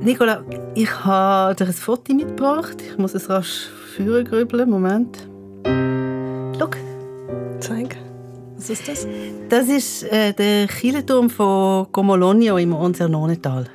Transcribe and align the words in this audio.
Nicola, 0.00 0.42
ich 0.74 1.04
habe 1.04 1.54
dir 1.54 1.66
ein 1.66 1.72
Foto 1.72 2.14
mitgebracht. 2.14 2.76
Ich 2.82 2.98
muss 2.98 3.14
es 3.14 3.28
rasch 3.30 3.68
führen 3.94 4.24
grübeln. 4.24 4.68
Moment. 4.68 5.28
Schau. 6.58 6.70
Zeig. 7.60 7.96
Was 8.56 8.70
ist 8.70 8.88
das? 8.88 9.06
Das 9.48 9.68
ist 9.68 10.04
äh, 10.04 10.32
der 10.32 10.66
Kirchenturm 10.68 11.30
von 11.30 11.90
Comologno 11.92 12.58
im 12.58 12.74
Onsernonetal. 12.74 13.66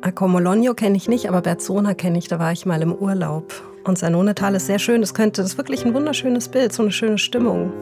Ah, 0.00 0.10
Comologno 0.10 0.74
kenne 0.74 0.96
ich 0.96 1.08
nicht, 1.08 1.28
aber 1.28 1.40
Berzona 1.40 1.94
kenne 1.94 2.18
ich. 2.18 2.28
Da 2.28 2.38
war 2.38 2.52
ich 2.52 2.66
mal 2.66 2.82
im 2.82 2.94
Urlaub. 2.94 3.52
Und 3.84 3.98
Sanonetal 3.98 4.54
ist 4.54 4.66
sehr 4.66 4.78
schön. 4.78 5.00
Das 5.00 5.14
könnte, 5.14 5.42
das 5.42 5.52
ist 5.52 5.58
wirklich 5.58 5.84
ein 5.84 5.94
wunderschönes 5.94 6.48
Bild, 6.48 6.72
so 6.72 6.82
eine 6.82 6.92
schöne 6.92 7.18
Stimmung. 7.18 7.72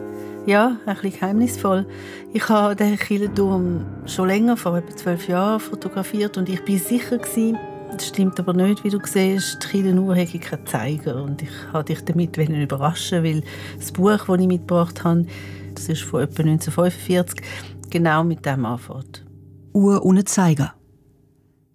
Ja, 0.45 0.77
ein 0.85 0.95
bisschen 0.95 1.11
geheimnisvoll. 1.19 1.85
Ich 2.33 2.49
habe 2.49 2.75
den 2.75 2.97
Kirchenturm 2.97 3.85
schon 4.05 4.27
länger, 4.27 4.57
vor 4.57 4.75
etwa 4.75 4.93
zwölf 4.93 5.29
Jahren, 5.29 5.61
fotografiert 5.61 6.37
und 6.37 6.49
ich 6.49 6.65
bin 6.65 6.77
sicher 6.77 7.17
gewesen, 7.17 7.57
das 7.89 8.07
stimmt 8.07 8.37
aber 8.41 8.51
nicht, 8.51 8.83
wie 8.83 8.89
du 8.89 8.99
siehst, 9.01 9.63
die 9.63 9.67
Kirchenuhr 9.67 10.15
hätte 10.15 10.39
keinen 10.39 10.65
Zeiger 10.65 11.23
und 11.23 11.41
ich 11.43 11.49
wollte 11.71 11.93
dich 11.93 12.03
damit 12.03 12.35
überraschen, 12.37 13.23
weil 13.23 13.43
das 13.77 13.93
Buch, 13.93 14.25
das 14.25 14.39
ich 14.39 14.47
mitgebracht 14.47 15.05
habe, 15.05 15.27
das 15.75 15.87
ist 15.87 16.01
von 16.01 16.23
etwa 16.23 16.43
1945, 16.43 17.41
genau 17.89 18.25
mit 18.25 18.45
dem 18.45 18.65
anfängt. 18.65 19.23
Uhr 19.71 20.03
ohne 20.03 20.25
Zeiger. 20.25 20.73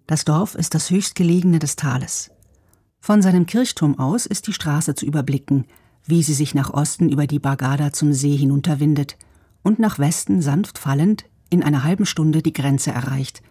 Das 0.05 0.25
Dorf 0.25 0.53
ist 0.53 0.75
das 0.75 0.91
höchstgelegene 0.91 1.57
des 1.57 1.75
Tales. 1.75 2.29
Von 2.99 3.23
seinem 3.23 3.47
Kirchturm 3.47 3.97
aus 3.97 4.27
ist 4.27 4.45
die 4.45 4.53
Straße 4.53 4.93
zu 4.93 5.07
überblicken– 5.07 5.65
wie 6.09 6.23
sie 6.23 6.33
sich 6.33 6.55
nach 6.55 6.73
Osten 6.73 7.09
über 7.09 7.27
die 7.27 7.37
Bargada 7.37 7.93
zum 7.93 8.13
See 8.13 8.35
hinunterwindet 8.35 9.15
und 9.61 9.77
nach 9.77 9.99
Westen 9.99 10.41
sanft 10.41 10.79
fallend 10.79 11.25
in 11.51 11.63
einer 11.63 11.83
halben 11.83 12.07
Stunde 12.07 12.41
die 12.41 12.53
Grenze 12.53 12.91
erreicht. 12.91 13.43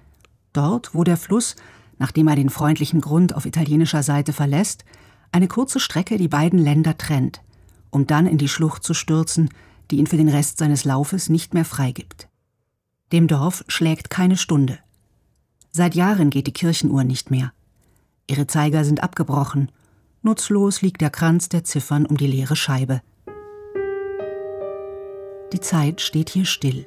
Dort, 0.53 0.93
wo 0.93 1.05
der 1.05 1.17
Fluss, 1.17 1.55
nachdem 1.99 2.27
er 2.27 2.35
den 2.35 2.51
freundlichen 2.51 3.01
Grund 3.01 3.35
auf 3.37 3.47
italienischer 3.47 4.03
Seite 4.03 4.33
verlässt, 4.33 4.85
eine 5.31 5.47
kurze 5.47 5.79
Strecke 5.79 6.17
die 6.17 6.27
beiden 6.27 6.59
Länder 6.59 6.99
trennt, 6.99 7.43
um 7.91 8.09
dann 8.09 8.27
in 8.27 8.39
die 8.39 8.49
Schlucht 8.49 8.83
zu 8.83 8.93
stürzen, 8.93 9.51
die 9.93 9.99
ihn 9.99 10.09
für 10.09 10.17
den 10.17 10.29
Rest 10.29 10.59
seines 10.59 10.85
Laufes 10.85 11.29
nicht 11.29 11.55
mehr 11.55 11.65
freigibt. 11.65 12.29
Dem 13.13 13.29
Dorf 13.29 13.65
schlägt 13.69 14.11
keine 14.11 14.37
Stunde. 14.37 14.81
Seit 15.71 15.95
Jahren 15.95 16.31
geht 16.31 16.49
die 16.49 16.53
Kirchenuhr 16.53 17.05
nicht 17.05 17.31
mehr. 17.31 17.53
Ihre 18.27 18.49
Zeiger 18.49 18.85
sind 18.85 19.03
abgebrochen 19.03 19.71
Nutzlos 20.23 20.83
liegt 20.83 21.01
der 21.01 21.11
Kranz 21.11 21.49
der 21.49 21.63
Ziffern 21.65 22.05
um 22.05 22.17
die 22.17 22.27
leere 22.27 22.57
Scheibe. 22.57 23.01
Die 25.53 25.61
Zeit 25.61 26.01
steht 26.01 26.31
hier 26.31 26.45
still. 26.45 26.87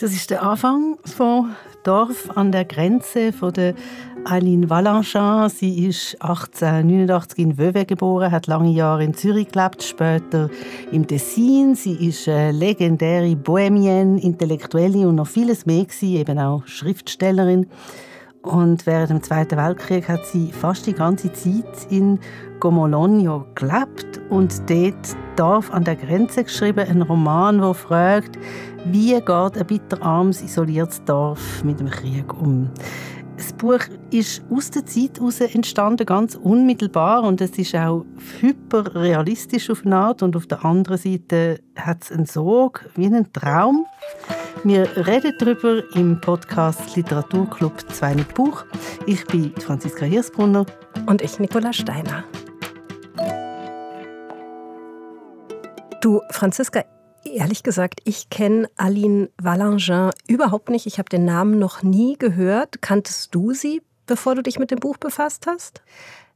Das 0.00 0.12
ist 0.12 0.30
der 0.30 0.42
Anfang 0.42 0.98
vom 1.04 1.54
Dorf 1.84 2.30
an 2.30 2.50
der 2.50 2.64
Grenze 2.64 3.32
von 3.32 3.52
der 3.52 3.74
Aline 4.24 4.68
Valanchin. 4.68 5.48
Sie 5.48 5.86
ist 5.86 6.20
1889 6.20 7.38
in 7.38 7.58
Vevey 7.58 7.84
geboren, 7.84 8.32
hat 8.32 8.46
lange 8.46 8.70
Jahre 8.70 9.04
in 9.04 9.14
Zürich 9.14 9.48
gelebt, 9.52 9.82
später 9.82 10.48
im 10.90 11.06
Tessin. 11.06 11.74
Sie 11.76 12.08
ist 12.08 12.26
eine 12.28 12.50
legendäre 12.50 13.36
Bohemienne, 13.36 14.20
Intellektuelle 14.20 15.06
und 15.06 15.16
noch 15.16 15.28
vieles 15.28 15.66
mehr 15.66 15.84
gewesen, 15.84 16.16
eben 16.16 16.38
auch 16.38 16.66
Schriftstellerin. 16.66 17.68
Und 18.42 18.86
während 18.86 19.10
dem 19.10 19.22
Zweiten 19.22 19.56
Weltkrieg 19.56 20.08
hat 20.08 20.26
sie 20.26 20.50
fast 20.50 20.86
die 20.86 20.92
ganze 20.92 21.32
Zeit 21.32 21.86
in 21.90 22.18
Gomologno 22.58 23.46
gelebt 23.54 24.20
und 24.30 24.68
dort 24.68 25.16
Dorf 25.36 25.72
an 25.72 25.84
der 25.84 25.94
Grenze 25.94 26.42
geschrieben, 26.42 26.86
ein 26.88 27.02
Roman, 27.02 27.58
der 27.58 27.72
fragt, 27.72 28.36
wie 28.86 29.12
geht 29.12 29.30
ein 29.30 29.66
bitterarmes, 29.66 30.42
isoliertes 30.42 31.04
Dorf 31.04 31.62
mit 31.62 31.78
dem 31.78 31.88
Krieg 31.88 32.34
um. 32.34 32.68
Das 33.36 33.52
Buch 33.52 33.80
ist 34.10 34.42
aus 34.50 34.70
der 34.70 34.86
Zeit 34.86 35.18
heraus 35.18 35.40
entstanden, 35.40 36.04
ganz 36.04 36.34
unmittelbar 36.34 37.22
und 37.22 37.40
es 37.40 37.56
ist 37.58 37.74
auch 37.76 38.04
hyperrealistisch 38.40 39.70
auf 39.70 39.86
eine 39.86 39.96
Art 39.96 40.22
und 40.22 40.36
auf 40.36 40.46
der 40.46 40.64
anderen 40.64 40.98
Seite 40.98 41.60
hat 41.76 42.02
es 42.02 42.12
einen 42.12 42.26
Sog 42.26 42.88
wie 42.96 43.06
einen 43.06 43.32
Traum. 43.32 43.86
Wir 44.64 45.08
reden 45.08 45.34
darüber 45.40 45.82
im 45.96 46.20
Podcast 46.20 46.94
Literaturclub 46.94 47.80
2 47.90 48.14
mit 48.14 48.32
Buch. 48.32 48.64
Ich 49.06 49.26
bin 49.26 49.52
Franziska 49.56 50.04
Hirsbrunner. 50.04 50.66
Und 51.06 51.20
ich 51.20 51.40
Nicola 51.40 51.72
Steiner. 51.72 52.22
Du, 56.00 56.20
Franziska, 56.30 56.84
ehrlich 57.24 57.64
gesagt, 57.64 58.02
ich 58.04 58.30
kenne 58.30 58.68
Aline 58.76 59.30
Valangin 59.36 60.10
überhaupt 60.28 60.70
nicht. 60.70 60.86
Ich 60.86 60.98
habe 60.98 61.08
den 61.08 61.24
Namen 61.24 61.58
noch 61.58 61.82
nie 61.82 62.16
gehört. 62.16 62.80
Kanntest 62.82 63.34
du 63.34 63.54
sie, 63.54 63.82
bevor 64.06 64.36
du 64.36 64.44
dich 64.44 64.60
mit 64.60 64.70
dem 64.70 64.78
Buch 64.78 64.96
befasst 64.96 65.48
hast? 65.48 65.82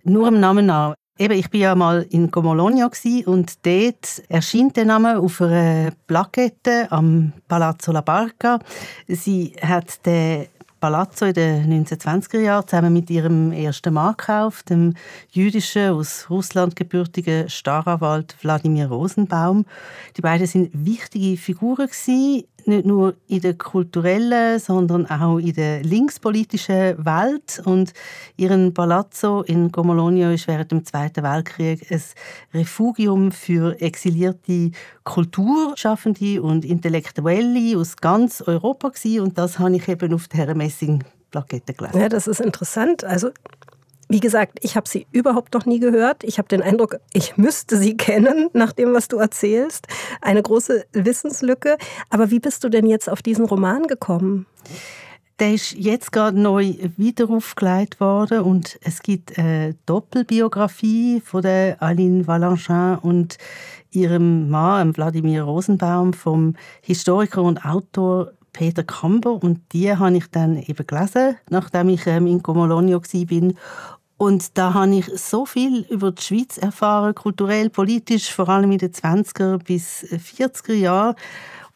Nur 0.03 0.27
im 0.27 0.41
Namen 0.41 0.67
nach. 0.67 0.97
Eben, 1.19 1.39
ich 1.39 1.51
war 1.51 1.61
ja 1.61 1.75
mal 1.75 2.07
in 2.11 2.31
Comologno 2.31 2.91
und 3.25 3.65
dort 3.65 4.23
erschien 4.29 4.71
der 4.75 4.85
Name 4.85 5.19
auf 5.19 5.41
einer 5.41 5.93
Plakette 6.07 6.89
am 6.91 7.33
Palazzo 7.49 7.91
La 7.91 8.03
Barca. 8.03 8.59
Sie 9.09 9.57
hat 9.63 10.05
den 10.05 10.49
Palazzo 10.79 11.25
in 11.25 11.33
den 11.33 11.87
1920er 11.87 12.41
Jahren 12.41 12.69
zusammen 12.69 12.93
mit 12.93 13.09
ihrem 13.09 13.51
ersten 13.51 13.95
Mann 13.95 14.15
gekauft, 14.15 14.69
dem 14.69 14.93
jüdischen, 15.31 15.93
aus 15.93 16.27
Russland 16.29 16.77
gebürtigen 16.77 17.49
Staranwalt 17.49 18.37
Wladimir 18.43 18.89
Rosenbaum. 18.89 19.65
Die 20.19 20.21
beiden 20.21 20.47
sind 20.47 20.69
wichtige 20.75 21.39
Figuren 21.39 21.89
nicht 22.67 22.87
nur 22.87 23.15
in 23.29 23.41
der 23.41 23.55
kulturellen, 23.55 24.59
sondern 24.59 25.07
auch 25.07 25.39
in 25.39 25.55
der 25.55 25.83
linkspolitischen 25.83 27.05
Welt. 27.05 27.63
Und 27.65 27.93
ihren 28.37 28.75
Palazzo 28.75 29.43
in 29.43 29.73
Gomologno 29.73 30.31
ist 30.31 30.49
während 30.49 30.73
dem 30.73 30.85
Zweiten 30.85 31.23
Weltkrieg 31.23 31.87
ein 31.91 32.03
Refugium 32.55 33.33
für 33.33 33.81
exilierte 33.81 34.71
Kulturschaffende 35.05 36.43
und 36.43 36.65
Intellektuelle 36.65 37.79
aus 37.79 37.97
ganz 37.97 38.41
Europa 38.41 38.89
gewesen. 38.89 39.21
Und 39.21 39.39
das 39.39 39.59
habe 39.59 39.77
ich 39.77 39.89
eben 39.89 40.13
auf 40.15 40.29
der 40.29 40.55
gelesen. 41.75 42.01
Ja, 42.01 42.09
das 42.09 42.27
ist 42.27 42.41
interessant. 42.41 43.05
Also 43.05 43.31
wie 44.09 44.21
gesagt, 44.21 44.59
ich 44.63 44.77
habe 44.77 44.89
sie 44.89 45.07
überhaupt 45.11 45.55
noch 45.55 45.67
nie 45.67 45.81
gehört. 45.81 46.23
Ich 46.23 46.39
habe 46.39 46.49
den 46.49 46.63
Eindruck, 46.63 46.99
ich 47.13 47.37
müsste 47.37 47.77
sie 47.77 47.97
kennen, 47.97 48.49
nach 48.53 48.73
dem, 48.73 48.95
was 48.95 49.09
du 49.09 49.19
erzählst. 49.19 49.87
Eine 50.21 50.43
große 50.43 50.85
Wissenslücke. 50.93 51.77
Aber 52.11 52.31
wie 52.31 52.41
bist 52.41 52.63
du 52.65 52.69
denn 52.69 52.87
jetzt 52.87 53.11
auf 53.11 53.23
diesen 53.23 53.47
Roman 53.47 53.87
gekommen? 53.87 54.47
Der 55.39 55.53
ist 55.53 55.73
jetzt 55.73 56.13
gerade 56.13 56.41
neu 56.41 56.75
wieder 56.97 57.29
aufgelegt 57.29 58.01
worden 58.01 58.41
und 58.41 58.79
es 58.83 59.03
gibt 59.03 59.39
eine 59.39 59.75
Doppelbiografie 59.85 61.21
von 61.21 61.43
der 61.43 61.83
Aline 61.83 62.27
Valanchin 62.27 62.97
und 63.03 63.37
ihrem 63.91 64.49
Mann, 64.49 64.97
Wladimir 64.97 65.43
Rosenbaum, 65.43 66.15
vom 66.15 66.55
Historiker 66.81 67.43
und 67.43 67.67
Autor 67.67 68.33
Peter 68.57 68.83
Kamber 68.83 69.43
und 69.43 69.61
die 69.73 69.95
habe 69.95 70.17
ich 70.17 70.31
dann 70.31 70.57
eben 70.57 70.87
gelesen, 70.87 71.37
nachdem 71.51 71.91
ich 71.91 72.07
ähm, 72.07 72.27
in 72.27 72.43
Comologno 72.43 73.03
war. 73.03 73.53
Und 74.19 74.57
da 74.57 74.73
habe 74.73 74.95
ich 74.97 75.07
so 75.15 75.45
viel 75.45 75.85
über 75.91 76.13
die 76.13 76.23
Schweiz 76.23 76.57
erfahren, 76.57 77.15
kulturell, 77.15 77.69
politisch, 77.69 78.33
vor 78.33 78.49
allem 78.49 78.73
in 78.73 78.79
den 78.79 78.93
20er 78.93 79.59
bis 79.59 80.05
40er 80.05 80.75
Jahren. 80.75 81.15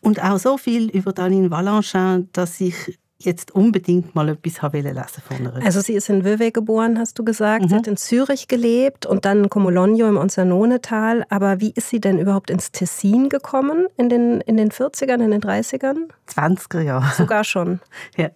Und 0.01 0.23
auch 0.23 0.39
so 0.39 0.57
viel 0.57 0.89
über 0.91 1.13
Aline 1.19 1.51
Valanchin, 1.51 2.29
dass 2.33 2.61
ich 2.61 2.99
jetzt 3.19 3.55
unbedingt 3.55 4.15
mal 4.15 4.31
etwas 4.31 4.63
haben 4.63 4.83
lesen 4.83 5.23
von 5.27 5.43
ihr. 5.43 5.63
Also 5.63 5.81
sie 5.81 5.93
ist 5.93 6.09
in 6.09 6.25
Vevey 6.25 6.51
geboren, 6.51 6.99
hast 6.99 7.19
du 7.19 7.25
gesagt. 7.25 7.65
Mhm. 7.65 7.69
Sie 7.69 7.75
hat 7.75 7.87
in 7.87 7.97
Zürich 7.97 8.49
gelebt 8.49 9.05
und 9.05 9.25
dann 9.25 9.45
in 9.45 9.51
Comologno 9.51 10.09
im 10.09 10.17
Onzanonetal. 10.17 11.27
Aber 11.29 11.61
wie 11.61 11.73
ist 11.73 11.91
sie 11.91 12.01
denn 12.01 12.19
überhaupt 12.19 12.51
ins 12.51 12.73
Tessin 12.73 13.29
gekommen 13.29 13.87
in 13.97 14.09
den, 14.09 14.41
in 14.41 14.57
den 14.57 14.71
40ern, 14.71 15.23
in 15.23 15.31
den 15.31 15.43
30ern? 15.43 16.09
20er 16.35 16.81
Jahre. 16.81 17.13
Sogar 17.15 17.45
schon. 17.45 17.81
ja. 18.17 18.31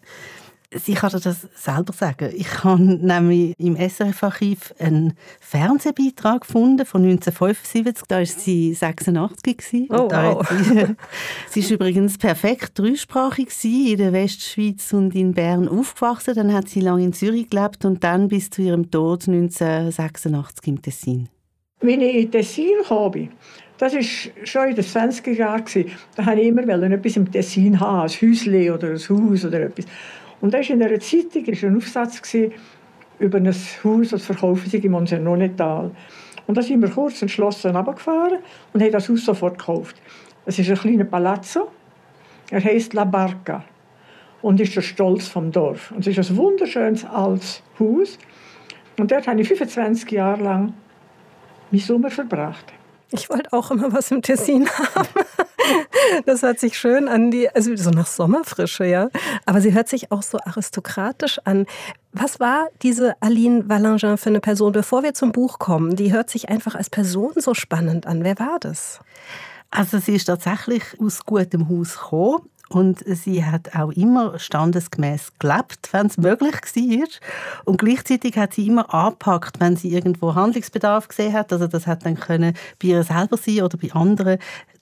Sie 0.76 0.94
kann 0.94 1.10
das 1.10 1.46
selber 1.54 1.92
sagen. 1.92 2.32
Ich 2.34 2.64
habe 2.64 2.82
nämlich 2.82 3.54
im 3.58 3.76
SRF-Archiv 3.76 4.74
einen 4.78 5.14
Fernsehbeitrag 5.40 6.42
gefunden 6.42 6.84
von 6.84 7.02
1975. 7.02 8.04
Da 8.08 8.18
war 8.18 8.26
sie 8.26 8.74
86 8.74 9.90
Oh, 9.90 10.08
wow. 10.10 10.46
sie, 10.48 10.86
sie 11.50 11.60
ist 11.60 11.70
übrigens 11.70 12.18
perfekt 12.18 12.78
dreisprachig 12.78 13.48
in 13.64 13.98
der 13.98 14.12
Westschweiz 14.12 14.92
und 14.92 15.14
in 15.14 15.32
Bern 15.32 15.68
aufgewachsen. 15.68 16.34
Dann 16.34 16.52
hat 16.52 16.68
sie 16.68 16.80
lange 16.80 17.04
in 17.04 17.12
Zürich 17.12 17.50
gelebt 17.50 17.84
und 17.84 18.02
dann 18.02 18.28
bis 18.28 18.50
zu 18.50 18.62
ihrem 18.62 18.90
Tod 18.90 19.28
1986 19.28 20.66
im 20.66 20.82
Tessin. 20.82 21.28
Wenn 21.80 22.00
ich 22.00 22.14
in 22.16 22.30
Tessin 22.30 22.82
kam, 22.86 23.28
das 23.78 23.94
war 23.94 24.02
schon 24.44 24.68
in 24.68 24.76
den 24.76 24.84
20er 24.84 25.32
Jahren, 25.32 25.64
da 26.16 26.26
wollte 26.26 26.40
ich 26.40 26.46
immer 26.48 26.62
etwas 26.62 27.16
im 27.16 27.30
Tessin 27.30 27.78
haben, 27.78 28.02
ein 28.02 28.08
Häuschen 28.08 28.70
oder 28.70 28.88
ein 28.88 28.94
Haus 28.98 29.44
oder 29.44 29.60
etwas. 29.60 29.86
Und 30.40 30.54
da 30.54 30.58
war 30.58 30.70
in 30.70 30.82
einer 30.82 31.00
Zeitung 31.00 31.44
ein 31.46 31.76
Aufsatz 31.76 32.20
über 33.18 33.38
ein 33.38 33.46
Haus, 33.46 34.08
das 34.10 34.26
verkaufen 34.26 34.68
sie 34.68 34.78
im 34.78 34.92
Monsernonetal. 34.92 35.90
Und 36.46 36.56
da 36.56 36.62
sind 36.62 36.82
wir 36.82 36.90
kurz 36.90 37.22
entschlossen 37.22 37.74
runtergefahren 37.74 38.38
und 38.72 38.82
haben 38.82 38.92
das 38.92 39.08
Haus 39.08 39.24
sofort 39.24 39.58
gekauft. 39.58 39.96
Es 40.46 40.58
ist 40.58 40.68
ein 40.68 40.76
kleiner 40.76 41.04
Palazzo. 41.04 41.68
Er 42.50 42.62
heisst 42.62 42.92
La 42.92 43.04
Barca. 43.04 43.64
und 44.44 44.60
ist 44.60 44.76
der 44.76 44.82
Stolz 44.82 45.26
vom 45.26 45.50
Dorf. 45.50 45.90
Und 45.92 46.06
es 46.06 46.18
ist 46.18 46.30
ein 46.30 46.36
wunderschönes 46.36 47.06
altes 47.06 47.62
Haus. 47.80 48.18
Und 48.98 49.10
dort 49.10 49.26
habe 49.26 49.40
ich 49.40 49.48
25 49.48 50.10
Jahre 50.10 50.42
lang 50.42 50.74
meinen 51.70 51.80
Sommer 51.80 52.10
verbracht. 52.10 52.74
Ich 53.10 53.30
wollte 53.30 53.50
auch 53.54 53.70
immer 53.70 53.90
was 53.90 54.10
im 54.10 54.20
Tessin 54.20 54.68
haben. 54.68 55.08
Das 56.26 56.42
hört 56.42 56.60
sich 56.60 56.78
schön 56.78 57.08
an, 57.08 57.30
die, 57.30 57.48
also 57.48 57.74
so 57.76 57.90
nach 57.90 58.06
Sommerfrische, 58.06 58.84
ja. 58.84 59.08
Aber 59.46 59.60
sie 59.60 59.74
hört 59.74 59.88
sich 59.88 60.12
auch 60.12 60.22
so 60.22 60.38
aristokratisch 60.38 61.38
an. 61.44 61.66
Was 62.12 62.40
war 62.40 62.68
diese 62.82 63.20
Aline 63.20 63.68
Valangin 63.68 64.16
für 64.16 64.30
eine 64.30 64.40
Person, 64.40 64.72
bevor 64.72 65.02
wir 65.02 65.14
zum 65.14 65.32
Buch 65.32 65.58
kommen? 65.58 65.96
Die 65.96 66.12
hört 66.12 66.30
sich 66.30 66.48
einfach 66.48 66.74
als 66.74 66.90
Person 66.90 67.32
so 67.36 67.54
spannend 67.54 68.06
an. 68.06 68.24
Wer 68.24 68.38
war 68.38 68.58
das? 68.60 69.00
Also 69.70 69.98
sie 69.98 70.14
ist 70.14 70.26
tatsächlich 70.26 70.82
aus 71.00 71.24
gutem 71.24 71.68
Haus 71.68 71.94
gekommen. 71.94 72.48
Und 72.70 73.04
sie 73.06 73.44
hat 73.44 73.74
auch 73.76 73.92
immer 73.92 74.38
standesgemäß 74.38 75.32
gelebt, 75.38 75.90
wenn 75.92 76.06
es 76.06 76.16
möglich 76.16 76.54
war. 76.54 77.08
Und 77.66 77.78
gleichzeitig 77.78 78.36
hat 78.38 78.54
sie 78.54 78.66
immer 78.66 78.92
angepackt, 78.92 79.60
wenn 79.60 79.76
sie 79.76 79.92
irgendwo 79.92 80.34
Handlungsbedarf 80.34 81.08
gesehen 81.08 81.34
hat. 81.34 81.52
Also 81.52 81.66
das 81.66 81.86
hat 81.86 82.06
dann 82.06 82.18
können 82.18 82.54
bei 82.80 82.88
ihr 82.88 83.02
selber 83.02 83.36
sein 83.36 83.62
oder 83.62 83.76
bei 83.76 83.92
anderen. 83.92 84.38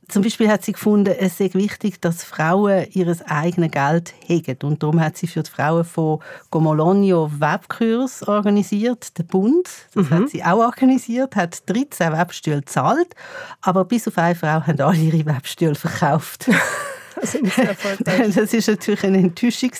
Zum 0.09 0.23
Beispiel 0.23 0.49
hat 0.49 0.65
sie 0.65 0.73
gefunden, 0.73 1.15
es 1.19 1.39
sei 1.39 1.51
wichtig, 1.55 2.01
dass 2.01 2.25
Frauen 2.25 2.87
ihr 2.91 3.17
eigenes 3.27 3.71
Geld 3.71 4.15
hegen. 4.27 4.59
Und 4.63 4.83
darum 4.83 5.01
hat 5.01 5.17
sie 5.17 5.27
für 5.27 5.43
die 5.43 5.51
Frauen 5.51 5.85
von 5.85 6.19
Gomolonio 6.51 7.31
Webkurs 7.39 8.27
organisiert, 8.27 9.17
der 9.17 9.23
Bund. 9.23 9.69
Das 9.95 10.11
mhm. 10.11 10.15
hat 10.15 10.29
sie 10.29 10.45
auch 10.45 10.59
organisiert, 10.59 11.37
hat 11.37 11.69
13 11.71 12.13
Webstühle 12.13 12.61
gezahlt. 12.61 13.15
Aber 13.63 13.85
bis 13.85 14.07
auf 14.09 14.19
eine 14.19 14.35
Frau 14.35 14.67
haben 14.67 14.81
alle 14.81 14.99
ihre 14.99 15.25
Webstühle 15.25 15.75
verkauft. 15.75 16.51
Also 17.23 17.39
nicht 17.39 17.57
erfolgreich. 17.57 18.35
das 18.35 18.53
ist 18.53 18.69
natürlich 18.69 19.05
eine 19.05 19.19
Enttäuschung 19.19 19.71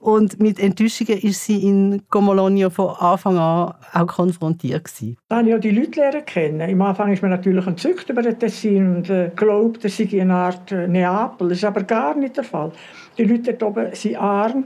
und 0.00 0.40
mit 0.40 0.58
Enttäuschungen 0.58 1.18
ist 1.20 1.44
sie 1.44 1.62
in 1.62 2.02
Comologno 2.08 2.70
von 2.70 2.96
Anfang 2.96 3.36
an 3.36 3.74
auch 3.92 4.06
konfrontiert 4.06 4.84
gewesen. 4.84 5.18
Da 5.28 5.36
habe 5.36 5.48
ich 5.48 5.52
ja 5.52 5.58
die 5.58 5.70
Leute 5.70 6.00
lernen 6.00 6.24
kennen. 6.24 6.62
Am 6.62 6.82
Anfang 6.82 7.12
ist 7.12 7.20
man 7.20 7.30
natürlich 7.30 7.66
entzückt 7.66 8.08
über 8.08 8.22
den 8.22 8.38
Tessin 8.38 8.96
und 8.96 9.10
äh, 9.10 9.30
glaubt, 9.36 9.84
es 9.84 9.98
sei 9.98 10.08
eine 10.20 10.34
Art 10.34 10.72
äh, 10.72 10.88
Neapel. 10.88 11.50
Das 11.50 11.58
ist 11.58 11.64
aber 11.64 11.82
gar 11.82 12.16
nicht 12.16 12.38
der 12.38 12.44
Fall. 12.44 12.72
Die 13.18 13.24
Leute 13.24 13.52
dort 13.52 13.62
oben 13.62 13.92
waren 13.92 14.16
arm 14.16 14.64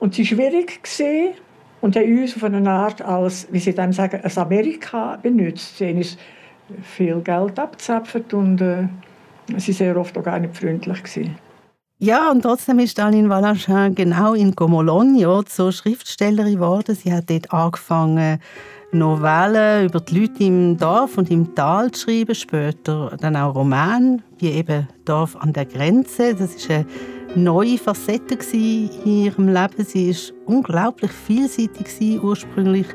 und 0.00 0.14
sie 0.14 0.26
schwierig 0.26 0.82
gewesen 0.82 1.34
und 1.80 1.94
haben 1.94 2.20
uns 2.20 2.34
auf 2.34 2.42
eine 2.42 2.68
Art 2.68 3.02
als, 3.02 3.46
wie 3.52 3.60
sie 3.60 3.74
dann 3.74 3.92
sagen, 3.92 4.20
als 4.22 4.36
Amerika 4.36 5.16
benutzt. 5.22 5.78
Sie 5.78 5.86
haben 5.86 5.98
uns 5.98 6.18
viel 6.82 7.20
Geld 7.20 7.58
abgezapft 7.58 8.34
und 8.34 8.60
äh, 8.60 8.88
Sie 9.56 9.72
sehr 9.72 9.96
oft 9.96 10.16
auch 10.18 10.22
gar 10.22 10.38
nicht 10.38 10.56
freundlich. 10.56 11.02
Gewesen. 11.02 11.36
Ja, 12.00 12.30
und 12.30 12.42
trotzdem 12.42 12.78
ist 12.78 13.00
Aline 13.00 13.28
Valachin 13.28 13.94
genau 13.94 14.34
in 14.34 14.54
Gomologno 14.54 15.42
zur 15.42 15.72
Schriftstellerin 15.72 16.54
geworden. 16.54 16.94
Sie 16.94 17.12
hat 17.12 17.28
dort 17.28 17.52
angefangen, 17.52 18.38
Novellen 18.92 19.86
über 19.86 20.00
die 20.00 20.20
Leute 20.20 20.44
im 20.44 20.76
Dorf 20.78 21.18
und 21.18 21.30
im 21.30 21.54
Tal 21.54 21.90
zu 21.90 22.08
schreiben, 22.08 22.34
später 22.34 23.16
dann 23.20 23.36
auch 23.36 23.54
Romane, 23.54 24.22
wie 24.38 24.50
eben 24.50 24.88
Dorf 25.04 25.36
an 25.36 25.52
der 25.52 25.66
Grenze. 25.66 26.34
Das 26.34 26.54
ist 26.54 26.70
eine 26.70 26.86
neue 27.34 27.78
Facette 27.78 28.38
in 28.52 28.90
ihrem 29.04 29.48
Leben. 29.48 29.84
Sie 29.84 30.10
ist 30.10 30.32
unglaublich 30.46 31.10
vielseitig 31.10 32.22
ursprünglich 32.22 32.86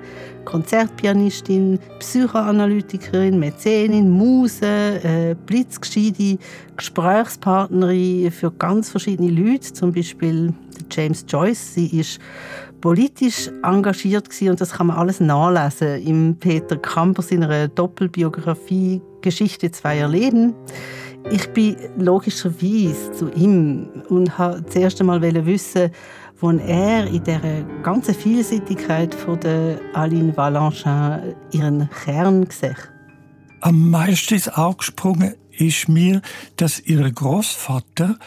Konzertpianistin, 0.45 1.79
Psychoanalytikerin, 1.99 3.39
Mäzenin, 3.39 4.09
Muse, 4.09 4.65
äh, 4.65 5.35
blitzgescheite 5.45 6.37
Gesprächspartnerin 6.75 8.31
für 8.31 8.51
ganz 8.51 8.89
verschiedene 8.89 9.31
Leute, 9.31 9.71
zum 9.73 9.93
Beispiel 9.93 10.53
James 10.91 11.25
Joyce. 11.27 11.75
Sie 11.75 11.99
ist 11.99 12.19
politisch 12.81 13.49
engagiert 13.63 14.27
und 14.41 14.59
das 14.59 14.73
kann 14.73 14.87
man 14.87 14.97
alles 14.97 15.21
nachlesen 15.21 16.05
im 16.05 16.35
Peter 16.37 16.75
Kamper 16.75 17.21
seiner 17.21 17.69
Doppelbiografie 17.69 19.01
Geschichte 19.21 19.71
zweier 19.71 20.09
Leben. 20.09 20.53
Ich 21.31 21.47
bin 21.53 21.77
logischerweise 21.97 23.11
zu 23.11 23.31
ihm 23.31 23.87
und 24.09 24.37
wollte 24.37 24.65
zuerst 24.67 24.99
einmal 24.99 25.21
wissen, 25.21 25.89
wo 26.39 26.51
er 26.51 27.07
in 27.07 27.23
der 27.23 27.63
ganzen 27.81 28.13
Vielseitigkeit 28.13 29.15
von 29.15 29.39
der 29.39 29.79
Aline 29.93 30.35
Valanchin 30.35 31.35
ihren 31.51 31.89
Kern 32.03 32.45
sieht. 32.49 32.91
Am 33.61 33.89
meisten 33.89 34.33
ins 34.33 34.49
Auge 34.49 34.83
ist 35.57 35.87
mir, 35.87 36.21
dass 36.57 36.79
ihr 36.81 37.09
Großvater 37.09 38.17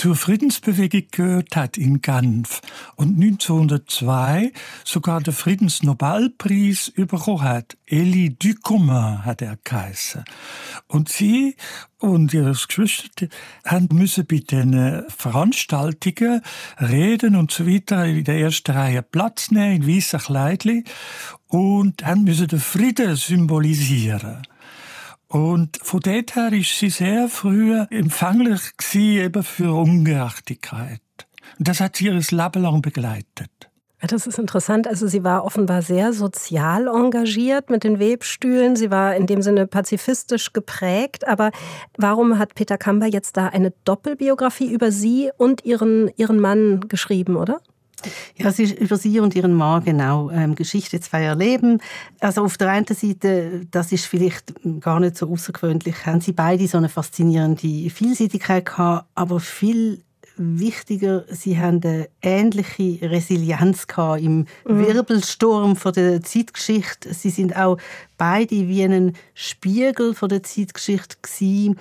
zur 0.00 0.16
Friedensbewegung 0.16 1.08
gehört 1.10 1.56
hat 1.56 1.76
in 1.76 2.00
Genf 2.00 2.62
und 2.96 3.22
1902 3.22 4.50
sogar 4.82 5.20
den 5.20 5.34
Friedensnobelpreis 5.34 6.92
bekommen 6.96 7.42
hat. 7.42 7.76
Elie 7.84 8.30
Ducommun 8.30 9.26
hat 9.26 9.42
er 9.42 9.58
geheißen. 9.62 10.24
Und 10.86 11.10
sie 11.10 11.54
und 11.98 12.32
ihre 12.32 12.52
Geschwister 12.52 13.28
haben 13.66 13.88
müssen 13.92 14.24
bei 14.24 14.38
den 14.38 15.04
Veranstaltungen 15.08 16.40
reden 16.80 17.36
und 17.36 17.50
so 17.50 17.66
weiter 17.66 18.06
in 18.06 18.24
der 18.24 18.38
ersten 18.38 18.72
Reihe 18.72 19.02
Platz 19.02 19.50
nehmen, 19.50 19.82
in 19.82 19.96
weißen 19.96 20.20
Kleidchen 20.20 20.84
und 21.46 22.06
haben 22.06 22.24
müssen 22.24 22.48
den 22.48 22.60
Frieden 22.60 23.16
symbolisieren. 23.16 24.46
Und 25.30 25.78
von 25.80 26.00
dort 26.00 26.34
her 26.34 26.52
ist 26.52 26.76
sie 26.76 26.90
sehr 26.90 27.28
früh 27.28 27.78
empfänglich 27.90 28.60
eben 28.94 29.44
für 29.44 29.72
Ungerechtigkeit. 29.72 31.00
Und 31.56 31.68
das 31.68 31.80
hat 31.80 31.96
sie 31.96 32.06
ihr 32.06 32.14
Leben 32.14 32.62
lang 32.62 32.82
begleitet. 32.82 33.70
Das 34.02 34.26
ist 34.26 34.40
interessant. 34.40 34.88
Also 34.88 35.06
sie 35.06 35.22
war 35.22 35.44
offenbar 35.44 35.82
sehr 35.82 36.12
sozial 36.12 36.88
engagiert 36.88 37.70
mit 37.70 37.84
den 37.84 38.00
Webstühlen. 38.00 38.74
Sie 38.74 38.90
war 38.90 39.14
in 39.14 39.28
dem 39.28 39.40
Sinne 39.40 39.68
pazifistisch 39.68 40.52
geprägt. 40.52 41.28
Aber 41.28 41.52
warum 41.96 42.38
hat 42.38 42.56
Peter 42.56 42.76
Kamber 42.76 43.06
jetzt 43.06 43.36
da 43.36 43.46
eine 43.46 43.72
Doppelbiografie 43.84 44.72
über 44.72 44.90
sie 44.90 45.30
und 45.36 45.64
ihren, 45.64 46.10
ihren 46.16 46.40
Mann 46.40 46.88
geschrieben, 46.88 47.36
oder? 47.36 47.60
Ja, 48.36 48.48
es 48.48 48.58
ist 48.58 48.78
über 48.78 48.96
sie 48.96 49.20
und 49.20 49.34
ihren 49.34 49.54
Mann 49.54 49.84
genau 49.84 50.30
ähm, 50.30 50.54
Geschichte 50.54 51.00
zweier 51.00 51.34
Leben. 51.34 51.80
Also 52.20 52.42
auf 52.44 52.56
der 52.56 52.70
einen 52.70 52.86
Seite, 52.86 53.66
das 53.70 53.92
ist 53.92 54.06
vielleicht 54.06 54.52
gar 54.80 55.00
nicht 55.00 55.16
so 55.16 55.30
außergewöhnlich, 55.30 56.06
haben 56.06 56.20
sie 56.20 56.32
beide 56.32 56.66
so 56.66 56.78
eine 56.78 56.88
faszinierende 56.88 57.90
Vielseitigkeit 57.90 58.66
gehabt, 58.66 59.06
aber 59.14 59.40
viel 59.40 60.02
wichtiger, 60.40 61.24
sie 61.28 61.58
haben 61.58 61.80
eine 61.84 62.08
ähnliche 62.22 62.98
Resilienz 63.02 63.86
gehabt 63.86 64.22
im 64.22 64.46
mhm. 64.66 64.86
Wirbelsturm 64.86 65.76
von 65.76 65.92
der 65.92 66.22
Zeitgeschichte. 66.22 67.12
Sie 67.12 67.30
sind 67.30 67.54
auch 67.56 67.76
beide 68.16 68.68
wie 68.68 68.82
ein 68.82 69.12
Spiegel 69.34 70.14
von 70.14 70.30
der 70.30 70.42
Zeitgeschichte 70.42 71.16
gewesen 71.20 71.78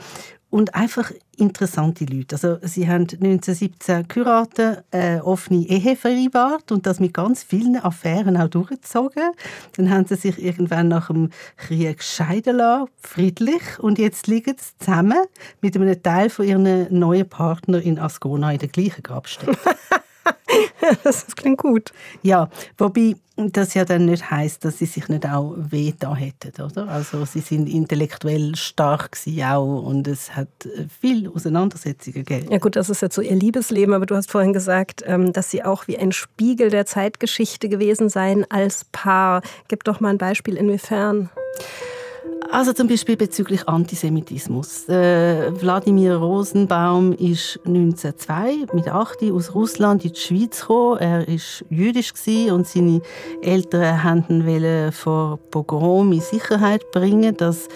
und 0.50 0.74
einfach 0.74 1.12
interessante 1.38 2.06
Leute. 2.06 2.36
Also 2.36 2.58
sie 2.64 2.88
haben 2.88 3.04
1917 3.04 4.08
geheiratet, 4.08 4.84
eine 4.92 5.24
offene 5.24 5.66
Ehe 5.68 5.96
vereinbart 5.96 6.72
und 6.72 6.86
das 6.86 7.00
mit 7.00 7.14
ganz 7.14 7.44
vielen 7.44 7.78
Affären 7.78 8.36
auch 8.36 8.48
durchgezogen. 8.48 9.32
Dann 9.78 9.90
haben 9.90 10.06
sie 10.06 10.16
sich 10.16 10.44
irgendwann 10.44 10.88
nach 10.88 11.08
dem 11.08 11.30
Krieg 11.58 12.04
scheiden 12.04 12.58
lassen, 12.58 12.90
friedlich, 13.02 13.62
und 13.80 14.00
jetzt 14.00 14.28
liegen 14.28 14.56
sie 14.58 14.78
zusammen 14.80 15.20
mit 15.62 15.76
einem 15.76 16.02
Teil 16.02 16.30
von 16.30 16.46
ihren 16.46 16.88
neuen 16.98 17.30
Partner 17.30 17.82
in 17.82 18.00
Ascona 18.00 18.52
in 18.52 18.60
der 18.60 18.70
gleichen 18.70 19.04
Grabstätte. 19.04 19.58
das 21.04 21.36
klingt 21.36 21.60
gut. 21.60 21.92
Ja, 22.24 22.50
wobei 22.78 23.16
das 23.48 23.74
ja 23.74 23.86
dann 23.86 24.06
nicht 24.06 24.30
heißt, 24.30 24.64
dass 24.66 24.80
sie 24.80 24.86
sich 24.86 25.08
nicht 25.08 25.26
auch 25.28 25.56
weh 25.58 25.94
da 25.98 26.16
hätten, 26.16 26.62
oder? 26.62 26.88
Also 26.88 27.26
sie 27.26 27.40
sind 27.40 27.68
intellektuell 27.68 28.56
stark 28.56 29.18
auch 29.44 29.84
und 29.84 30.08
es 30.08 30.36
hat 30.36 30.48
äh, 30.66 30.86
viel 31.00 31.30
Auseinandersetzungen 31.30 32.26
gegeben. 32.26 32.52
Ja 32.52 32.58
gut, 32.58 32.76
das 32.76 32.90
ist 32.90 33.02
jetzt 33.02 33.16
so 33.16 33.22
ihr 33.22 33.36
Liebesleben, 33.36 33.94
aber 33.94 34.06
du 34.06 34.16
hast 34.16 34.32
vorhin 34.32 34.54
gesagt, 34.54 35.04
ähm, 35.06 35.34
dass 35.34 35.52
sie 35.52 35.64
auch 35.64 35.88
wie 35.88 35.98
ein 35.98 36.12
Spiegel 36.12 36.70
der 36.70 36.86
Zeitgeschichte 36.86 37.70
gewesen 37.70 38.10
seien 38.10 38.50
als 38.50 38.86
Paar. 38.92 39.42
Gib 39.68 39.84
doch 39.84 40.00
mal 40.00 40.10
ein 40.10 40.18
Beispiel, 40.18 40.56
inwiefern. 40.56 41.30
Also 42.52 42.74
zum 42.74 42.88
Beispiel 42.88 43.16
bezüglich 43.16 43.68
Antisemitismus. 43.68 44.90
Äh, 44.90 45.52
Wladimir 45.62 46.16
Rosenbaum 46.16 47.14
ist 47.14 47.60
1902 47.64 48.66
mit 48.74 48.88
8 48.88 49.32
aus 49.32 49.54
Russland 49.54 50.04
in 50.04 50.14
die 50.14 50.20
Schweiz 50.20 50.62
gekommen. 50.62 51.00
Er 51.00 51.28
ist 51.28 51.64
jüdisch 51.70 52.12
und 52.52 52.68
seine 52.68 53.02
Eltern 53.44 54.04
wollten 54.04 54.44
ihn 54.48 54.92
vor 54.92 55.38
Pogrom 55.52 56.12
in 56.12 56.22
Sicherheit 56.22 56.90
bringen. 56.92 57.38
Das 57.38 57.68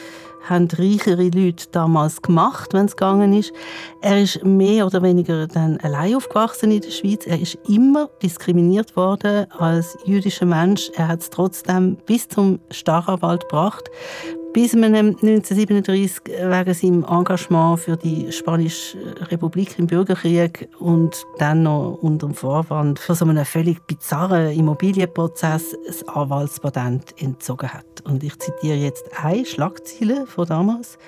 haben 0.44 0.68
reichere 0.78 1.30
Leute 1.30 1.66
damals 1.72 2.22
gemacht, 2.22 2.74
wenn 2.74 2.86
es 2.86 2.96
gegangen 2.96 3.34
ist. 3.34 3.54
Er 4.02 4.22
ist 4.22 4.44
mehr 4.44 4.86
oder 4.86 5.02
weniger 5.02 5.48
dann 5.48 5.78
allein 5.78 6.16
aufgewachsen 6.16 6.72
in 6.72 6.82
der 6.82 6.92
Schweiz. 6.92 7.26
Er 7.26 7.40
ist 7.40 7.58
immer 7.68 8.10
diskriminiert 8.22 8.96
worden 8.96 9.48
als 9.52 9.98
jüdischer 10.06 10.46
Mensch. 10.46 10.92
Er 10.96 11.08
hat 11.08 11.22
es 11.22 11.30
trotzdem 11.30 11.98
bis 12.06 12.28
zum 12.28 12.60
Staranwalt 12.72 13.44
gebracht, 13.44 13.90
bis 14.54 14.74
man 14.74 14.94
1937 14.94 16.22
wegen 16.28 16.74
seinem 16.74 17.04
Engagement 17.04 17.80
für 17.80 17.98
die 17.98 18.32
Spanische 18.32 18.98
Republik 19.32 19.80
im 19.80 19.88
Bürgerkrieg 19.88 20.70
und 20.80 21.24
dann 21.40 21.64
noch 21.64 21.98
unter 22.02 22.28
dem 22.28 22.36
Vorwand 22.36 23.00
für 23.00 23.16
so 23.16 23.26
einen 23.26 23.46
völlig 23.46 23.82
bizarren 23.88 24.52
Immobilienprozess 24.52 25.76
das 25.88 26.08
Anwaltspatent 26.08 27.16
entzogen 27.20 27.74
hat. 27.74 28.02
Und 28.04 28.24
ich 28.24 28.38
zitiere 28.40 28.78
jetzt 28.78 29.06
eine 29.24 29.46
Schlagzeile 29.46 30.28
von 30.28 30.48
damals. 30.48 31.00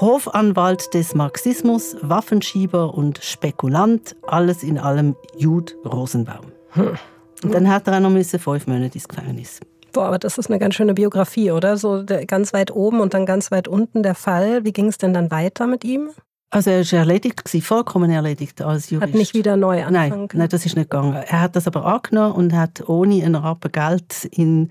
Hofanwalt 0.00 0.92
des 0.94 1.14
Marxismus, 1.14 1.96
Waffenschieber 2.02 2.94
und 2.94 3.22
Spekulant, 3.22 4.16
alles 4.22 4.62
in 4.62 4.78
allem 4.78 5.16
Jude 5.36 5.72
Rosenbaum. 5.84 6.46
Hm. 6.70 6.98
Und 7.42 7.54
dann 7.54 7.68
hat 7.68 7.86
er 7.88 7.96
auch 7.96 8.00
noch 8.00 8.24
fünf 8.24 8.66
Monate 8.66 8.94
ins 8.94 9.08
Gefängnis. 9.08 9.60
Boah, 9.92 10.06
aber 10.06 10.18
das 10.18 10.38
ist 10.38 10.48
eine 10.48 10.58
ganz 10.58 10.74
schöne 10.74 10.94
Biografie, 10.94 11.50
oder? 11.50 11.76
So 11.76 12.04
ganz 12.26 12.52
weit 12.54 12.70
oben 12.70 13.00
und 13.00 13.14
dann 13.14 13.26
ganz 13.26 13.50
weit 13.50 13.68
unten 13.68 14.02
der 14.02 14.14
Fall. 14.14 14.64
Wie 14.64 14.72
ging 14.72 14.88
es 14.88 14.98
denn 14.98 15.12
dann 15.12 15.30
weiter 15.30 15.66
mit 15.66 15.84
ihm? 15.84 16.10
Also 16.54 16.68
er 16.68 16.84
war 16.84 16.98
erledigt, 16.98 17.48
vollkommen 17.62 18.10
erledigt 18.10 18.60
als 18.60 18.90
Jurist. 18.90 19.10
Hat 19.10 19.18
nicht 19.18 19.32
wieder 19.32 19.56
neu 19.56 19.82
angefangen? 19.82 20.28
Nein, 20.28 20.28
nein, 20.34 20.48
das 20.50 20.66
ist 20.66 20.76
nicht 20.76 20.90
gegangen. 20.90 21.14
Er 21.14 21.40
hat 21.40 21.56
das 21.56 21.66
aber 21.66 21.86
angenommen 21.86 22.34
und 22.34 22.52
hat 22.52 22.86
ohne 22.90 23.24
einen 23.24 23.36
Rappen 23.36 23.72
Geld 23.72 24.26
in 24.30 24.68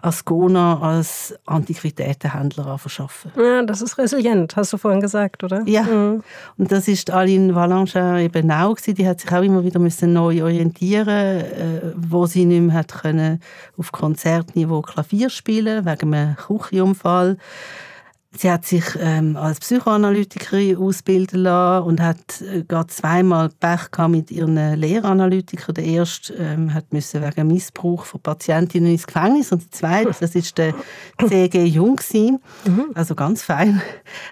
Ascona 0.00 0.80
als 0.80 1.34
Antiquitätenhändler 1.44 2.78
verschaffen. 2.78 3.32
Ja, 3.36 3.62
das 3.64 3.82
ist 3.82 3.98
resilient, 3.98 4.56
hast 4.56 4.72
du 4.72 4.78
vorhin 4.78 5.02
gesagt, 5.02 5.44
oder? 5.44 5.62
Ja, 5.66 5.82
mhm. 5.82 6.22
und 6.56 6.72
das 6.72 6.88
ist 6.88 7.10
Aline 7.10 7.54
Valanger 7.54 8.16
eben 8.16 8.50
auch 8.50 8.76
gewesen. 8.76 8.94
Die 8.94 9.06
hat 9.06 9.20
sich 9.20 9.30
auch 9.30 9.42
immer 9.42 9.62
wieder 9.62 9.78
müssen 9.78 10.14
neu 10.14 10.42
orientieren 10.42 11.10
äh, 11.10 11.80
wo 11.96 12.24
sie 12.24 12.46
nicht 12.46 12.62
mehr 12.62 12.76
hat 12.76 12.94
können 13.02 13.42
auf 13.76 13.92
Konzertniveau 13.92 14.80
Klavier 14.80 15.28
spielen 15.28 15.84
wegen 15.84 16.14
einem 16.14 16.36
Küchenunfall. 16.36 17.36
Sie 18.32 18.48
hat 18.48 18.64
sich 18.64 18.84
ähm, 19.00 19.36
als 19.36 19.58
Psychoanalytikerin 19.58 20.76
ausbilden 20.76 21.40
lassen 21.40 21.84
und 21.84 22.00
hat 22.00 22.40
äh, 22.42 22.62
gerade 22.62 22.86
zweimal 22.86 23.48
Pech 23.48 23.90
gehabt 23.90 24.12
mit 24.12 24.30
ihren 24.30 24.76
Lehranalytikern. 24.76 25.74
Der 25.74 25.84
erste 25.84 26.34
ähm, 26.34 26.72
hat 26.72 26.92
müssen 26.92 27.22
wegen 27.22 27.48
Missbrauch 27.48 28.04
von 28.04 28.20
Patientinnen 28.20 28.92
ins 28.92 29.08
Gefängnis 29.08 29.50
und 29.50 29.64
der 29.64 29.70
zweite, 29.72 30.14
das 30.20 30.36
ist 30.36 30.56
der 30.58 30.74
C.G. 31.26 31.64
Jung 31.64 31.98
mhm. 32.12 32.92
also 32.94 33.16
ganz 33.16 33.42
fein, 33.42 33.82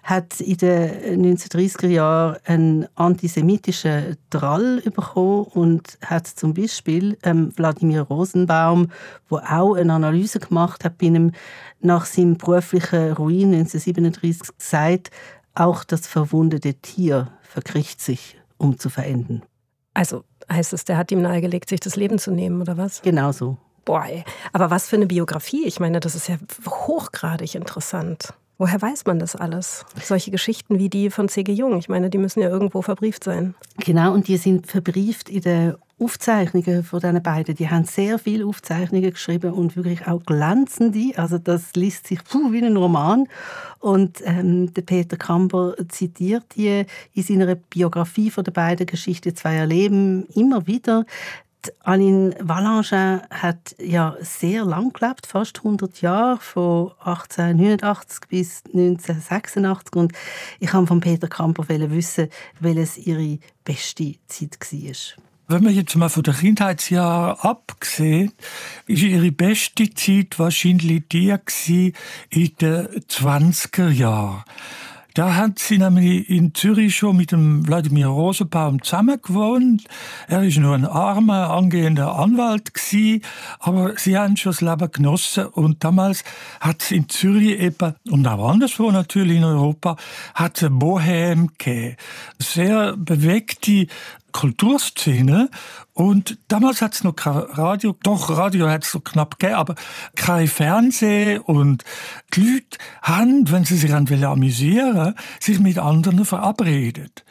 hat 0.05 0.41
in 0.41 0.57
den 0.59 1.37
1930er 1.37 1.89
Jahren 1.89 2.37
einen 2.45 2.87
antisemitischen 2.95 4.17
Drall 4.31 4.81
bekommen 4.83 5.43
und 5.43 5.99
hat 6.07 6.29
zum 6.29 6.55
Beispiel 6.55 7.19
ähm, 7.25 7.53
Wladimir 7.57 8.03
Rosenbaum, 8.03 8.93
wo 9.29 9.39
auch 9.39 9.75
eine 9.75 9.93
Analyse 9.93 10.39
gemacht 10.39 10.85
hat 10.85 10.99
bei 10.99 11.09
einem 11.09 11.33
nach 11.81 12.07
seinem 12.07 12.37
beruflichen 12.37 13.13
Ruin 13.13 13.55
1937 13.55 14.57
gesagt, 14.59 15.11
auch 15.55 15.85
das 15.85 16.07
verwundete 16.07 16.75
Tier 16.75 17.29
verkriecht 17.43 18.01
sich, 18.01 18.39
um 18.57 18.79
zu 18.79 18.91
verenden. 18.91 19.43
Also 19.95 20.25
heißt 20.51 20.73
es, 20.73 20.85
der 20.85 20.97
hat 20.97 21.11
ihm 21.11 21.23
nahegelegt, 21.23 21.69
sich 21.69 21.81
das 21.81 21.97
Leben 21.97 22.19
zu 22.19 22.31
nehmen, 22.31 22.61
oder 22.61 22.77
was? 22.77 23.03
Genau 23.03 23.33
so. 23.33 23.57
Boah, 23.85 24.05
ey. 24.05 24.23
aber 24.53 24.71
was 24.71 24.89
für 24.89 24.97
eine 24.97 25.07
Biografie. 25.07 25.65
Ich 25.67 25.81
meine, 25.81 25.99
das 25.99 26.15
ist 26.15 26.29
ja 26.29 26.37
hochgradig 26.67 27.55
interessant. 27.55 28.35
Woher 28.59 28.83
weiß 28.83 29.07
man 29.07 29.19
das 29.19 29.37
alles? 29.37 29.87
Solche 30.03 30.31
Geschichten 30.31 30.79
wie 30.79 30.91
die 30.91 31.11
von 31.11 31.29
C.G. 31.29 31.53
Jung, 31.53 31.79
ich 31.79 31.89
meine, 31.89 32.11
die 32.11 32.19
müssen 32.19 32.41
ja 32.41 32.49
irgendwo 32.49 32.83
verbrieft 32.83 33.25
sein. 33.25 33.55
Genau, 33.79 34.13
und 34.13 34.29
die 34.29 34.37
sind 34.37 34.67
verbrieft 34.67 35.29
in 35.29 35.43
der 35.43 35.79
Aufzeichnungen 36.01 36.85
von 36.85 37.01
diesen 37.01 37.23
beiden. 37.23 37.55
Die 37.55 37.69
haben 37.69 37.85
sehr 37.85 38.19
viele 38.19 38.47
Aufzeichnungen 38.47 39.11
geschrieben 39.11 39.53
und 39.53 39.77
wirklich 39.77 40.07
auch 40.07 40.23
glänzende. 40.25 41.13
Also 41.17 41.39
das 41.39 41.75
liest 41.75 42.07
sich 42.07 42.23
puh, 42.25 42.53
wie 42.53 42.65
ein 42.65 42.77
Roman. 42.77 43.27
Und 43.81 44.23
ähm, 44.25 44.73
der 44.75 44.83
Peter 44.83 45.17
Kamper 45.17 45.75
zitiert 45.89 46.45
die 46.57 46.85
in 47.15 47.23
seiner 47.23 47.55
Biografie 47.55 48.31
von 48.31 48.45
den 48.45 48.55
beiden 48.55 48.87
Geschichten 48.87 49.35
zweier 49.35 49.67
Leben 49.67 50.27
immer 50.35 50.67
wieder. 50.67 51.05
Die 51.67 51.73
Aline 51.81 52.37
Valangin 52.41 53.23
hat 53.31 53.75
ja 53.81 54.17
sehr 54.21 54.65
lang 54.65 54.93
gelebt, 54.93 55.27
fast 55.27 55.59
100 55.59 56.01
Jahre, 56.01 56.39
von 56.39 56.93
1889 57.01 58.21
bis 58.29 58.63
1986. 58.67 59.97
Und 59.97 60.13
ich 60.61 60.73
wollte 60.73 60.87
von 60.87 61.01
Peter 61.01 61.27
Kamper 61.27 61.69
wissen, 61.69 62.29
welches 62.61 62.97
ihre 62.99 63.39
beste 63.65 64.15
Zeit 64.29 64.57
war. 64.61 65.28
Wenn 65.51 65.65
man 65.65 65.75
jetzt 65.75 65.97
mal 65.97 66.11
von 66.11 66.23
der 66.25 66.35
Kindheitsjahr 66.35 67.43
abgesehen, 67.43 68.33
ist 68.87 69.03
ihre 69.03 69.33
beste 69.33 69.89
Zeit 69.95 70.39
wahrscheinlich 70.39 71.09
die 71.09 71.95
in 72.29 72.55
den 72.61 72.87
20er 73.09 73.89
Jahren. 73.89 74.45
Da 75.19 75.35
hat 75.35 75.59
sie 75.59 75.79
nämlich 75.79 76.31
in 76.31 76.55
Zürich 76.55 76.95
schon 76.95 77.17
mit 77.17 77.33
dem 77.33 77.67
Wladimir 77.67 78.07
Rosenbaum 78.07 78.83
zusammen 78.83 79.21
gewohnt. 79.21 79.83
Er 80.29 80.45
ist 80.45 80.59
nur 80.59 80.77
ein 80.77 80.85
armer, 80.85 81.51
angehender 81.51 82.15
Anwalt 82.15 82.73
gewesen, 82.73 83.23
aber 83.59 83.97
sie 83.97 84.17
haben 84.17 84.37
schon 84.37 84.53
das 84.53 84.61
Leben 84.61 84.93
genossen. 84.93 85.47
Und 85.47 85.83
damals 85.83 86.23
hat 86.61 86.83
es 86.83 86.93
in 86.93 87.09
Zürich 87.09 87.59
eben, 87.59 87.97
und 88.09 88.29
auch 88.29 88.49
anderswo 88.49 88.93
natürlich 88.93 89.39
in 89.39 89.45
Europa, 89.45 89.97
hat 90.35 90.63
es 90.63 90.69
Bohem 90.71 91.49
gegeben. 91.59 91.97
Sehr 92.39 92.97
bewegte 92.97 93.89
Kulturszene. 94.33 95.51
Und 95.93 96.39
damals 96.49 96.81
hat 96.81 96.95
es 96.95 97.05
noch 97.05 97.17
kein 97.17 97.37
Radio, 97.37 97.97
doch 98.03 98.31
Radio 98.31 98.69
hat 98.69 98.85
es 98.85 98.91
so 98.93 99.01
knapp 99.01 99.39
gegeben, 99.39 99.59
aber 99.59 99.75
kein 100.15 100.47
Fernsehen. 100.47 101.41
Und 101.41 101.85
die 102.35 102.41
Leute 102.41 102.79
haben, 103.03 103.51
wenn 103.51 103.65
sie 103.65 103.77
sich 103.77 103.93
amüsieren 103.93 105.15
sich 105.41 105.59
mit 105.59 105.79
anderen 105.79 106.25
verabredet. 106.25 107.25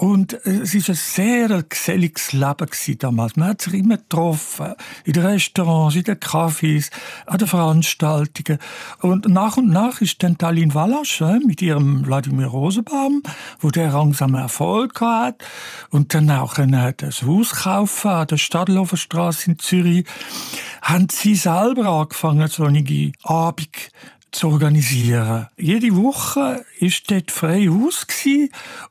Und 0.00 0.32
es 0.46 0.74
war 0.74 0.94
ein 0.94 0.94
sehr 0.94 1.62
geselliges 1.62 2.32
Leben 2.32 2.68
damals. 3.00 3.36
Man 3.36 3.50
hat 3.50 3.60
sich 3.60 3.74
immer 3.74 3.98
getroffen, 3.98 4.72
in 5.04 5.12
den 5.12 5.26
Restaurants, 5.26 5.94
in 5.94 6.04
den 6.04 6.16
Cafés, 6.16 6.90
an 7.26 7.36
den 7.36 7.46
Veranstaltungen. 7.46 8.58
Und 9.02 9.28
nach 9.28 9.58
und 9.58 9.68
nach 9.68 10.00
ist 10.00 10.22
dann 10.22 10.38
Talin 10.38 10.72
Wallasch 10.72 11.20
mit 11.46 11.60
ihrem 11.60 12.06
Wladimir 12.06 12.46
Rosenbaum, 12.46 13.22
wo 13.58 13.68
der 13.68 13.92
langsam 13.92 14.34
Erfolg 14.34 14.98
hat 15.02 15.44
und 15.90 16.14
dann 16.14 16.30
auch 16.30 16.56
ein 16.56 16.74
Haus 16.74 17.50
kaufen 17.50 18.10
an 18.10 18.26
der 18.26 18.38
Stadtlauferstraße 18.38 19.50
in 19.50 19.58
Zürich, 19.58 20.06
haben 20.80 21.08
sie 21.10 21.34
selber 21.34 21.86
angefangen, 21.90 22.48
so 22.48 22.64
einige 22.64 23.12
Abend 23.22 23.68
zu 24.32 24.48
organisieren. 24.48 25.48
Jede 25.56 25.94
Woche 25.96 26.64
ist 26.78 27.10
dort 27.10 27.30
frei 27.30 27.66
Haus 27.66 28.06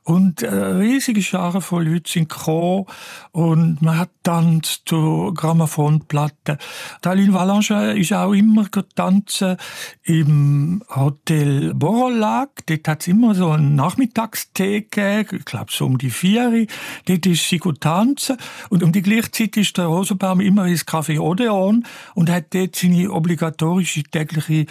und 0.04 0.44
eine 0.44 0.78
riesige 0.78 1.22
Schar 1.22 1.60
von 1.60 1.84
Leuten 1.84 2.06
sind 2.06 2.28
gekommen 2.28 2.86
und 3.32 3.82
man 3.82 3.98
hat 3.98 4.10
tanzt 4.22 4.82
zu 4.86 5.32
Grammophonplatten. 5.34 6.58
Talin 7.00 7.32
Valentin 7.32 7.96
ist 7.96 8.12
auch 8.12 8.32
immer 8.32 8.66
tanzen 8.94 9.56
im 10.02 10.82
Hotel 10.94 11.74
Borolag. 11.74 12.50
Dort 12.66 12.88
hat 12.88 13.00
es 13.00 13.08
immer 13.08 13.34
so 13.34 13.50
einen 13.50 13.74
Nachmittagstee 13.74 14.82
gegeben, 14.82 15.38
ich 15.38 15.44
glaube 15.44 15.70
so 15.70 15.86
um 15.86 15.98
die 15.98 16.10
vier. 16.10 16.66
Dort 17.06 17.26
ist 17.26 17.48
sie 17.48 17.58
tanzen 17.58 18.36
und 18.68 18.82
um 18.82 18.92
die 18.92 19.02
gleiche 19.02 19.30
Zeit 19.30 19.56
ist 19.56 19.76
der 19.78 19.86
Rosenbaum 19.86 20.40
immer 20.40 20.66
ins 20.66 20.86
Café 20.86 21.18
Odeon 21.18 21.84
und 22.14 22.30
hat 22.30 22.54
dort 22.54 22.76
seine 22.76 23.10
obligatorische 23.10 24.02
tägliche 24.02 24.66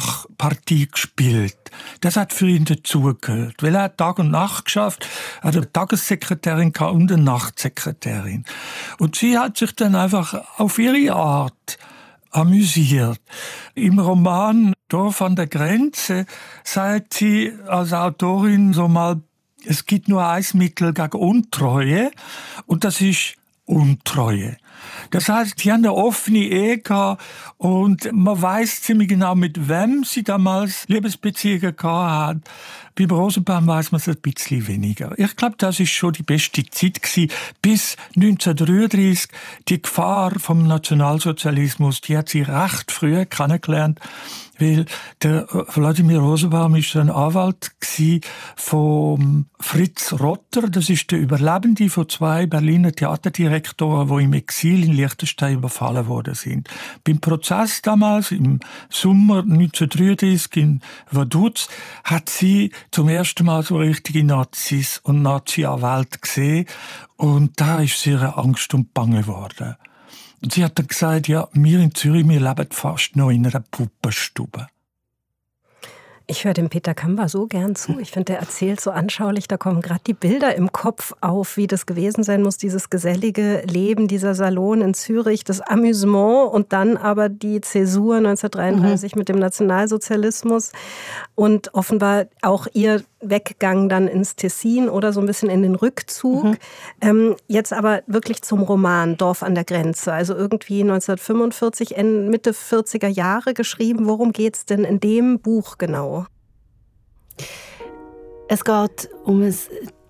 Schachpartie 0.00 0.88
gespielt. 0.88 1.56
Das 2.00 2.16
hat 2.16 2.32
für 2.32 2.48
ihn 2.48 2.64
dazugehört, 2.64 3.62
weil 3.62 3.74
er 3.74 3.82
hat 3.84 3.98
Tag 3.98 4.18
und 4.18 4.30
Nacht 4.30 4.66
geschafft, 4.66 5.08
er 5.40 5.48
hat 5.48 5.56
eine 5.56 5.72
Tagessekretärin 5.72 6.72
und 6.76 7.12
eine 7.12 7.22
Nachtsekretärin. 7.22 8.44
Und 8.98 9.16
sie 9.16 9.38
hat 9.38 9.58
sich 9.58 9.74
dann 9.74 9.94
einfach 9.94 10.34
auf 10.58 10.78
ihre 10.78 11.14
Art 11.14 11.78
amüsiert. 12.30 13.20
Im 13.74 13.98
Roman 13.98 14.74
Dorf 14.88 15.22
an 15.22 15.36
der 15.36 15.46
Grenze 15.46 16.26
sagt 16.64 17.14
sie 17.14 17.52
als 17.66 17.92
Autorin 17.92 18.72
so 18.72 18.88
mal, 18.88 19.20
es 19.64 19.86
gibt 19.86 20.08
nur 20.08 20.26
ein 20.26 20.44
Mittel 20.54 20.92
gegen 20.92 21.16
Untreue 21.16 22.10
und 22.66 22.84
das 22.84 23.00
ist 23.00 23.36
Untreue. 23.64 24.56
Das 25.10 25.28
heißt, 25.28 25.62
die 25.62 25.72
haben 25.72 25.84
eine 25.84 25.94
offene 25.94 26.38
Ehe 26.38 26.78
gehabt 26.78 27.22
und 27.56 28.10
man 28.12 28.40
weiß 28.40 28.82
ziemlich 28.82 29.08
genau, 29.08 29.34
mit 29.34 29.68
wem 29.68 30.04
sie 30.04 30.22
damals 30.22 30.86
Liebesbeziehungen 30.88 31.76
gehabt 31.76 31.84
hat. 31.84 32.36
Beim 32.96 33.10
Rosenbaum 33.10 33.66
weiß 33.66 33.90
man 33.90 34.00
es 34.00 34.08
ein 34.08 34.16
bisschen 34.16 34.68
weniger. 34.68 35.18
Ich 35.18 35.34
glaube, 35.34 35.56
das 35.58 35.80
ist 35.80 35.90
schon 35.90 36.12
die 36.12 36.22
beste 36.22 36.64
Zeit 36.66 37.02
gewesen. 37.02 37.30
Bis 37.60 37.96
1933 38.14 39.28
die 39.68 39.82
Gefahr 39.82 40.38
vom 40.38 40.66
Nationalsozialismus, 40.66 42.00
die 42.02 42.16
hat 42.16 42.28
sie 42.28 42.42
recht 42.42 42.92
früh 42.92 43.24
kennengelernt 43.26 43.98
weil 44.58 44.86
der 45.22 45.46
Wladimir 45.74 46.18
Rosenbaum 46.18 46.76
ist 46.76 46.94
ein 46.96 47.10
Anwalt 47.10 47.72
von 48.56 49.46
Fritz 49.60 50.12
Rotter. 50.12 50.68
Das 50.68 50.88
ist 50.90 51.10
der 51.10 51.20
Überlebende 51.20 51.88
von 51.88 52.08
zwei 52.08 52.46
Berliner 52.46 52.92
Theaterdirektoren, 52.92 54.08
die 54.08 54.24
im 54.24 54.32
Exil 54.32 54.84
in 54.84 54.92
Liechtenstein 54.92 55.54
überfallen 55.54 56.06
worden 56.06 56.34
sind. 56.34 56.68
Beim 57.04 57.20
Prozess 57.20 57.82
damals 57.82 58.30
im 58.30 58.60
Sommer 58.90 59.38
1933 59.40 60.56
in 60.56 60.80
Vaduz 61.10 61.68
hat 62.04 62.28
sie 62.28 62.70
zum 62.94 63.08
ersten 63.08 63.46
Mal 63.46 63.64
so 63.64 63.78
richtige 63.78 64.22
Nazis 64.22 65.00
und 65.02 65.20
Nazi-Anwälte 65.20 66.20
gesehen 66.20 66.66
und 67.16 67.60
da 67.60 67.80
ist 67.80 68.00
sie 68.00 68.14
Angst 68.14 68.72
und 68.72 68.94
Bange 68.94 69.22
geworden. 69.22 69.74
Und 70.40 70.52
sie 70.52 70.64
hat 70.64 70.78
dann 70.78 70.86
gesagt, 70.86 71.26
ja, 71.26 71.48
wir 71.54 71.80
in 71.80 71.92
Zürich, 71.92 72.28
wir 72.28 72.38
leben 72.38 72.68
fast 72.70 73.16
noch 73.16 73.30
in 73.30 73.48
einer 73.48 73.64
Puppenstube. 73.68 74.68
Ich 76.26 76.46
höre 76.46 76.54
dem 76.54 76.70
Peter 76.70 76.94
Kamba 76.94 77.28
so 77.28 77.46
gern 77.46 77.76
zu. 77.76 77.98
Ich 77.98 78.10
finde, 78.10 78.32
der 78.32 78.38
erzählt 78.38 78.80
so 78.80 78.90
anschaulich, 78.90 79.46
da 79.46 79.58
kommen 79.58 79.82
gerade 79.82 80.00
die 80.06 80.14
Bilder 80.14 80.54
im 80.54 80.72
Kopf 80.72 81.12
auf, 81.20 81.58
wie 81.58 81.66
das 81.66 81.84
gewesen 81.84 82.22
sein 82.22 82.42
muss, 82.42 82.56
dieses 82.56 82.88
gesellige 82.88 83.62
Leben, 83.66 84.08
dieser 84.08 84.34
Salon 84.34 84.80
in 84.80 84.94
Zürich, 84.94 85.44
das 85.44 85.60
Amüsement 85.60 86.50
und 86.50 86.72
dann 86.72 86.96
aber 86.96 87.28
die 87.28 87.60
Zäsur 87.60 88.16
1933 88.16 89.14
mhm. 89.14 89.18
mit 89.18 89.28
dem 89.28 89.38
Nationalsozialismus 89.38 90.72
und 91.34 91.74
offenbar 91.74 92.24
auch 92.40 92.68
ihr 92.72 93.02
Weggang 93.30 93.88
dann 93.88 94.08
ins 94.08 94.36
Tessin 94.36 94.88
oder 94.88 95.12
so 95.12 95.20
ein 95.20 95.26
bisschen 95.26 95.50
in 95.50 95.62
den 95.62 95.74
Rückzug. 95.74 96.44
Mhm. 96.44 96.56
Ähm, 97.00 97.36
jetzt 97.46 97.72
aber 97.72 98.02
wirklich 98.06 98.42
zum 98.42 98.62
Roman 98.62 99.16
Dorf 99.16 99.42
an 99.42 99.54
der 99.54 99.64
Grenze, 99.64 100.12
also 100.12 100.34
irgendwie 100.34 100.82
1945, 100.82 101.96
Mitte 102.28 102.52
40er 102.52 103.08
Jahre 103.08 103.54
geschrieben. 103.54 104.06
Worum 104.06 104.32
geht 104.32 104.56
es 104.56 104.66
denn 104.66 104.84
in 104.84 105.00
dem 105.00 105.40
Buch 105.40 105.78
genau? 105.78 106.26
Es 108.48 108.64
geht 108.64 109.08
um 109.24 109.42
ein 109.42 109.54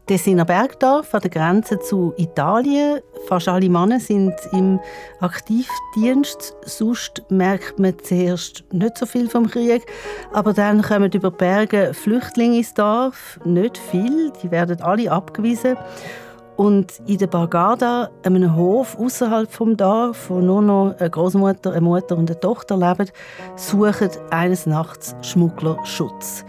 Tessiner 0.06 0.44
Bergdorf 0.44 1.14
an 1.14 1.23
der 1.23 1.30
Grenze 1.30 1.78
zu 1.78 2.12
Italien. 2.18 3.00
Fast 3.26 3.49
alle 3.49 3.70
Männer 3.70 3.99
sind 3.99 4.34
im 4.52 4.78
Aktivdienst. 5.20 6.54
Sonst 6.66 7.23
merkt 7.30 7.78
man 7.78 7.94
zuerst 8.02 8.64
nicht 8.70 8.99
so 8.99 9.06
viel 9.06 9.30
vom 9.30 9.49
Krieg. 9.49 9.87
Aber 10.34 10.52
dann 10.52 10.82
kommen 10.82 11.11
über 11.11 11.30
die 11.30 11.37
Berge 11.38 11.94
Flüchtlinge 11.94 12.58
ins 12.58 12.75
Dorf. 12.75 13.40
Nicht 13.46 13.78
viel, 13.78 14.30
die 14.42 14.50
werden 14.50 14.82
alle 14.82 15.11
abgewiesen. 15.11 15.76
Und 16.56 17.00
in 17.06 17.18
der 17.18 17.26
Bargada, 17.26 18.11
einem 18.25 18.54
Hof 18.54 18.96
außerhalb 18.99 19.50
vom 19.50 19.76
Dorf, 19.76 20.28
wo 20.28 20.40
nur 20.40 20.61
noch 20.61 20.94
eine 20.99 21.11
Großmutter, 21.11 21.73
eine 21.73 21.80
Mutter 21.80 22.16
und 22.16 22.30
eine 22.30 22.38
Tochter 22.38 22.76
leben, 22.76 23.11
suchen 23.56 24.11
eines 24.30 24.66
Nachts 24.66 25.16
Schmuggler 25.23 25.78
Schutz. 25.84 26.44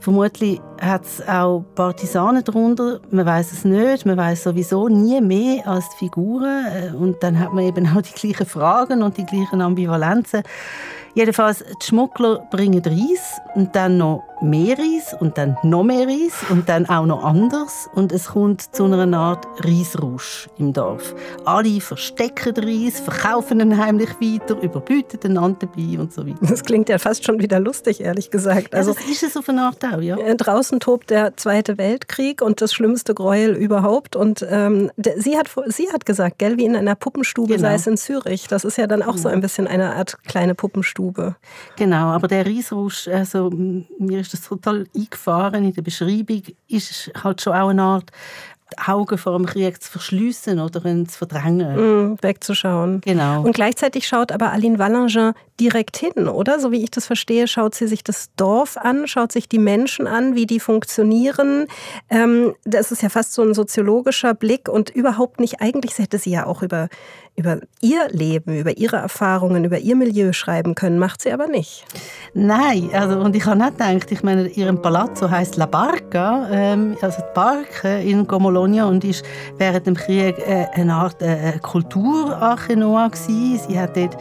Vermutlich 0.00 0.60
hat 0.80 1.04
es 1.04 1.26
auch 1.28 1.62
Partisanen 1.74 2.42
darunter. 2.42 3.00
Man 3.10 3.26
weiß 3.26 3.52
es 3.52 3.64
nicht. 3.66 4.06
Man 4.06 4.16
weiß 4.16 4.44
sowieso 4.44 4.88
nie 4.88 5.20
mehr 5.20 5.66
als 5.66 5.90
die 5.90 6.06
Figuren. 6.06 6.66
Äh, 6.66 6.96
und 6.96 7.22
dann 7.22 7.38
hat 7.38 7.52
man 7.52 7.64
eben 7.64 7.86
auch 7.96 8.00
die 8.00 8.14
gleichen 8.14 8.46
Fragen 8.46 9.02
und 9.02 9.18
die 9.18 9.26
gleichen 9.26 9.60
Ambivalenzen. 9.60 10.42
Jedenfalls, 11.14 11.64
die 11.82 11.86
Schmuggler 11.86 12.46
bringen 12.50 12.82
Reis 12.84 13.40
und 13.54 13.74
dann 13.74 13.98
noch 13.98 14.22
mehr 14.40 14.78
Reis 14.78 15.14
und 15.18 15.36
dann 15.36 15.56
noch 15.62 15.82
mehr 15.82 16.06
Reis 16.06 16.32
und 16.50 16.68
dann 16.68 16.88
auch 16.88 17.04
noch 17.04 17.24
anders. 17.24 17.88
Und 17.94 18.12
es 18.12 18.28
kommt 18.28 18.74
zu 18.74 18.84
einer 18.84 19.16
Art 19.16 19.46
Reisrausch 19.64 20.48
im 20.58 20.72
Dorf. 20.72 21.14
Alle 21.44 21.80
verstecken 21.80 22.54
den 22.54 22.64
Reis, 22.64 23.00
verkaufen 23.00 23.60
ihn 23.60 23.76
heimlich 23.76 24.10
weiter, 24.20 24.60
überbieten 24.62 25.36
einander 25.36 25.66
dabei 25.66 25.98
und 25.98 26.12
so 26.12 26.26
weiter. 26.26 26.38
Das 26.42 26.62
klingt 26.62 26.88
ja 26.88 26.98
fast 26.98 27.24
schon 27.24 27.40
wieder 27.40 27.60
lustig, 27.60 28.00
ehrlich 28.00 28.30
gesagt. 28.30 28.74
Also, 28.74 28.92
ja, 28.92 28.96
das 28.96 29.10
ist 29.10 29.22
es 29.22 29.36
auf 29.36 29.48
eine 29.48 29.62
Art 29.62 29.84
auch, 29.84 30.00
ja. 30.00 30.16
Äh, 30.16 30.36
draußen 30.36 30.80
tobt 30.80 31.10
der 31.10 31.36
Zweite 31.36 31.76
Weltkrieg 31.76 32.40
und 32.40 32.60
das 32.60 32.72
schlimmste 32.72 33.14
Gräuel 33.14 33.54
überhaupt. 33.54 34.16
Und 34.16 34.46
ähm, 34.48 34.90
sie, 35.16 35.36
hat, 35.36 35.50
sie 35.66 35.92
hat 35.92 36.06
gesagt, 36.06 36.38
gell, 36.38 36.56
wie 36.56 36.64
in 36.64 36.76
einer 36.76 36.94
Puppenstube 36.94 37.54
genau. 37.54 37.68
sei 37.68 37.74
es 37.74 37.86
in 37.86 37.96
Zürich. 37.96 38.46
Das 38.48 38.64
ist 38.64 38.78
ja 38.78 38.86
dann 38.86 39.02
auch 39.02 39.16
so 39.16 39.28
ein 39.28 39.40
bisschen 39.40 39.66
eine 39.66 39.96
Art 39.96 40.16
kleine 40.24 40.54
Puppenstube. 40.54 40.99
Stube. 41.00 41.36
Genau, 41.76 42.08
aber 42.10 42.28
der 42.28 42.46
Reisrausch, 42.46 43.08
also 43.08 43.50
mir 43.50 44.20
ist 44.20 44.32
das 44.32 44.42
total 44.42 44.86
eingefahren 44.94 45.64
in 45.64 45.72
der 45.72 45.82
Beschreibung, 45.82 46.42
ist 46.68 47.10
halt 47.22 47.40
schon 47.40 47.54
auch 47.54 47.68
eine 47.68 47.82
Art 47.82 48.10
Augen 48.86 49.18
vor 49.18 49.36
dem 49.36 49.46
Krieg 49.46 49.82
zu 49.82 49.90
verschließen 49.90 50.60
oder 50.60 50.80
zu 50.80 51.18
verdrängen. 51.18 52.12
Mm, 52.12 52.18
wegzuschauen. 52.22 53.00
Genau. 53.00 53.42
Und 53.42 53.52
gleichzeitig 53.52 54.06
schaut 54.06 54.30
aber 54.30 54.52
Aline 54.52 54.78
Wallingin 54.78 55.32
direkt 55.58 55.96
hin, 55.96 56.28
oder? 56.28 56.60
So 56.60 56.70
wie 56.70 56.82
ich 56.84 56.90
das 56.90 57.06
verstehe, 57.06 57.48
schaut 57.48 57.74
sie 57.74 57.88
sich 57.88 58.04
das 58.04 58.30
Dorf 58.36 58.76
an, 58.76 59.08
schaut 59.08 59.32
sich 59.32 59.48
die 59.48 59.58
Menschen 59.58 60.06
an, 60.06 60.36
wie 60.36 60.46
die 60.46 60.60
funktionieren. 60.60 61.66
Ähm, 62.08 62.54
das 62.64 62.92
ist 62.92 63.02
ja 63.02 63.08
fast 63.08 63.32
so 63.32 63.42
ein 63.42 63.54
soziologischer 63.54 64.34
Blick 64.34 64.68
und 64.68 64.90
überhaupt 64.90 65.40
nicht, 65.40 65.60
eigentlich 65.60 65.98
hätte 65.98 66.18
sie 66.18 66.30
ja 66.30 66.46
auch 66.46 66.62
über 66.62 66.88
über 67.36 67.60
ihr 67.80 68.08
Leben, 68.10 68.58
über 68.58 68.76
ihre 68.76 68.96
Erfahrungen, 68.96 69.64
über 69.64 69.78
ihr 69.78 69.96
Milieu 69.96 70.32
schreiben 70.32 70.74
können, 70.74 70.98
macht 70.98 71.22
sie 71.22 71.32
aber 71.32 71.46
nicht. 71.46 71.84
Nein, 72.34 72.90
also, 72.92 73.18
und 73.18 73.34
ich 73.34 73.44
habe 73.46 73.58
nicht 73.58 73.78
gedacht, 73.78 74.12
ich 74.12 74.22
meine, 74.22 74.48
ihrem 74.48 74.80
Palazzo 74.80 75.30
heißt 75.30 75.56
La 75.56 75.66
Barca, 75.66 76.48
ähm, 76.50 76.96
also 77.00 77.18
die 77.18 77.34
Barke 77.34 78.00
in 78.02 78.26
Gomolonia 78.26 78.84
und 78.84 79.04
ist 79.04 79.24
während 79.56 79.86
dem 79.86 79.94
Krieg 79.94 80.38
äh, 80.38 80.66
eine 80.74 80.94
Art 80.94 81.20
äh, 81.22 81.58
Kulturarchenoa 81.60 83.08
gewesen. 83.08 83.60
Sie 83.68 83.78
hat 83.78 83.96
dort 83.96 84.16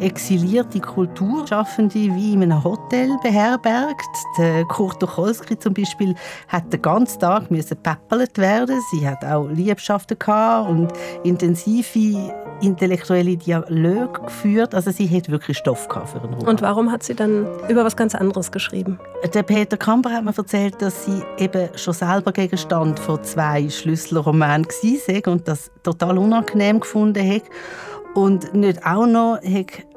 exilierte 0.00 0.80
Kulturschaffende 0.80 1.94
wie 1.94 2.34
in 2.34 2.42
einem 2.42 2.62
Hotel 2.62 3.16
beherbergt. 3.22 4.02
Der 4.38 4.64
Kurt 4.64 5.00
Tucholsky 5.00 5.58
zum 5.58 5.74
Beispiel 5.74 6.14
hat 6.48 6.72
den 6.72 6.82
ganzen 6.82 7.20
Tag 7.20 7.50
müssen 7.50 7.78
werden. 8.34 8.80
Sie 8.90 9.08
hat 9.08 9.24
auch 9.24 9.48
Liebschaften 9.48 10.16
und 10.68 10.92
intensive 11.22 12.32
intellektuelle 12.64 13.36
Dialoge 13.36 14.22
geführt. 14.24 14.74
Also 14.74 14.90
sie 14.90 15.08
hat 15.08 15.30
wirklich 15.30 15.58
Stoff 15.58 15.86
für 15.88 16.20
einen 16.20 16.34
Roman. 16.34 16.48
Und 16.48 16.62
warum 16.62 16.90
hat 16.90 17.02
sie 17.02 17.14
dann 17.14 17.46
über 17.68 17.84
was 17.84 17.96
ganz 17.96 18.14
anderes 18.14 18.50
geschrieben? 18.50 18.98
Der 19.32 19.42
Peter 19.42 19.76
Kamper 19.76 20.10
hat 20.10 20.24
mir 20.24 20.36
erzählt, 20.36 20.80
dass 20.80 21.04
sie 21.04 21.22
eben 21.38 21.68
schon 21.76 21.94
selber 21.94 22.32
Gegenstand 22.32 22.98
von 22.98 23.22
zwei 23.22 23.68
Schlüsselromanen 23.68 24.66
war 24.66 25.32
und 25.32 25.48
das 25.48 25.70
total 25.82 26.18
unangenehm 26.18 26.80
gefunden 26.80 27.28
hat 27.28 27.42
und 28.14 28.54
nicht 28.54 28.84
auch 28.86 29.06
noch 29.06 29.38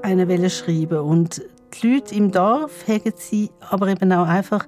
eine 0.01 0.49
schreiben 0.49 0.99
und 0.99 1.41
die 1.73 1.87
Leute 1.93 2.15
im 2.15 2.31
Dorf 2.31 2.87
haben 2.87 3.13
sie 3.15 3.51
aber 3.69 3.89
eben 3.89 4.11
auch 4.11 4.27
einfach 4.27 4.65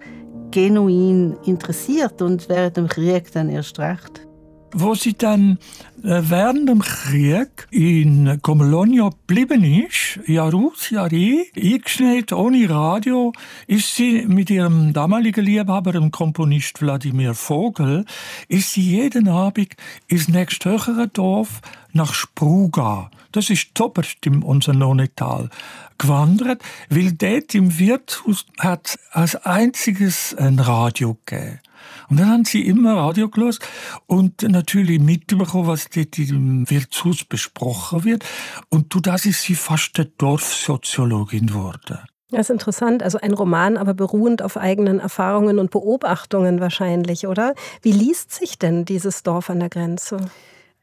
genuin 0.52 1.38
interessiert 1.46 2.22
und 2.22 2.50
während 2.50 2.78
dem 2.78 2.88
Krieg 2.88 3.32
dann 3.32 3.50
erst 3.50 3.80
recht. 3.80 4.29
Wo 4.72 4.94
sie 4.94 5.14
dann 5.14 5.58
äh, 6.04 6.22
während 6.24 6.70
dem 6.70 6.80
Krieg 6.82 7.68
in 7.72 8.40
Comolonia 8.42 9.10
geblieben 9.10 9.64
ist, 9.64 10.20
Jahr 10.28 10.54
aus, 10.54 10.90
Jahr 10.92 11.12
ein, 11.12 11.44
eingeschneit, 11.56 12.32
ohne 12.32 12.70
Radio, 12.70 13.34
ist 13.68 13.96
sie 13.96 14.26
mit 14.28 14.50
ihrem 14.50 14.94
damaligen 14.94 15.44
Liebhaber, 15.44 15.92
dem 15.92 16.12
Komponist 16.12 16.82
Wladimir 16.82 17.34
Vogel, 17.34 18.06
ist 18.48 18.72
sie 18.72 18.82
jeden 18.82 19.28
Abend 19.28 19.76
ins 20.08 20.28
nächsthöhere 20.28 21.08
Dorf 21.08 21.62
nach 21.92 22.14
Spruga, 22.14 23.10
das 23.32 23.50
ist 23.50 23.76
toberst 23.76 24.26
im 24.26 24.44
unser 24.44 24.74
Nonetal, 24.74 25.50
gewandert, 25.98 26.62
weil 26.90 27.12
dort 27.12 27.54
im 27.56 27.78
Wirtshaus 27.78 28.46
hat 28.60 28.98
als 29.12 29.36
einziges 29.36 30.36
ein 30.36 30.60
Radio 30.60 31.18
gegeben. 31.26 31.60
Und 32.10 32.20
dann 32.20 32.30
haben 32.30 32.46
sie 32.46 32.66
immer 32.66 32.96
Radio 32.96 33.30
gelesen 33.30 33.60
und 34.08 34.42
natürlich 34.42 35.00
mitbekommen, 35.00 35.68
was 35.68 35.90
dort 35.90 36.18
im 36.18 36.70
Wirtshaus 36.70 37.24
besprochen 37.24 38.04
wird. 38.04 38.26
Und 38.70 38.94
du, 38.94 39.00
das 39.00 39.26
ist 39.26 39.44
sie 39.44 39.56
fast 39.56 40.00
eine 40.00 40.08
Dorfsoziologin 40.18 41.48
geworden. 41.48 42.00
Das 42.32 42.42
ist 42.42 42.50
interessant. 42.52 43.02
Also 43.02 43.20
ein 43.20 43.34
Roman, 43.34 43.78
aber 43.78 43.94
beruhend 43.94 44.42
auf 44.42 44.58
eigenen 44.58 45.00
Erfahrungen 45.00 45.58
und 45.60 45.72
Beobachtungen 45.72 46.60
wahrscheinlich, 46.60 47.28
oder? 47.28 47.56
Wie 47.82 47.92
liest 47.92 48.32
sich 48.32 48.60
denn 48.60 48.86
dieses 48.86 49.24
Dorf 49.24 49.50
an 49.50 49.60
der 49.60 49.70
Grenze? 49.70 50.18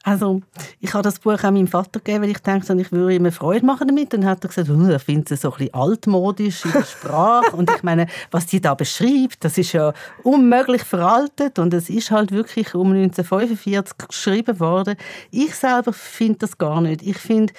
Also, 0.07 0.41
ich 0.79 0.95
habe 0.95 1.03
das 1.03 1.19
Buch 1.19 1.33
auch 1.33 1.51
meinem 1.51 1.67
Vater 1.67 1.99
gegeben, 1.99 2.23
weil 2.23 2.31
ich 2.31 2.39
dachte, 2.39 2.81
ich 2.81 2.93
würde 2.93 3.17
ihm 3.17 3.33
Freude 3.33 3.67
machen 3.67 3.89
damit. 3.89 4.13
Dann 4.13 4.25
hat 4.25 4.45
er 4.45 4.49
gesagt, 4.49 4.71
oh, 4.71 4.87
er 4.87 5.01
findet 5.01 5.33
es 5.33 5.41
so 5.41 5.51
ein 5.51 5.59
bisschen 5.59 5.75
altmodisch 5.75 6.65
in 6.65 6.71
der 6.71 6.85
Sprache. 6.85 7.57
und 7.57 7.69
ich 7.69 7.83
meine, 7.83 8.07
was 8.31 8.49
sie 8.49 8.61
da 8.61 8.75
beschreibt, 8.75 9.43
das 9.43 9.59
ist 9.59 9.73
ja 9.73 9.93
unmöglich 10.23 10.85
veraltet. 10.85 11.59
Und 11.59 11.75
es 11.75 11.91
ist 11.91 12.13
halt 12.13 12.31
wirklich 12.31 12.73
um 12.77 12.93
1945 12.93 13.99
geschrieben 14.07 14.61
worden. 14.61 14.95
Ich 15.33 15.57
selber 15.57 15.93
finde 15.93 16.39
das 16.39 16.57
gar 16.57 16.81
nicht. 16.81 17.03
Ich 17.03 17.19
finde, 17.19 17.53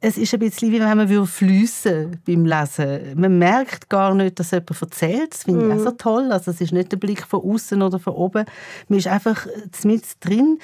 es 0.00 0.18
ist 0.18 0.32
ein 0.32 0.38
bisschen 0.38 0.70
wie 0.70 0.78
wenn 0.78 0.96
man 0.96 1.26
fliessen 1.26 2.20
beim 2.24 2.46
Lesen. 2.46 3.20
Man 3.20 3.38
merkt 3.38 3.88
gar 3.88 4.14
nicht, 4.14 4.38
dass 4.38 4.52
jemand 4.52 4.80
erzählt. 4.80 5.34
Das 5.34 5.42
finde 5.42 5.66
ich 5.66 5.72
auch 5.72 5.84
so 5.84 5.90
mhm. 5.90 5.98
toll. 5.98 6.30
Also 6.30 6.52
es 6.52 6.60
ist 6.60 6.72
nicht 6.72 6.92
der 6.92 6.98
Blick 6.98 7.26
von 7.26 7.42
außen 7.42 7.82
oder 7.82 7.98
von 7.98 8.12
oben. 8.12 8.44
Man 8.86 9.00
ist 9.00 9.08
einfach 9.08 9.48
mit 9.82 10.04
drin. 10.20 10.60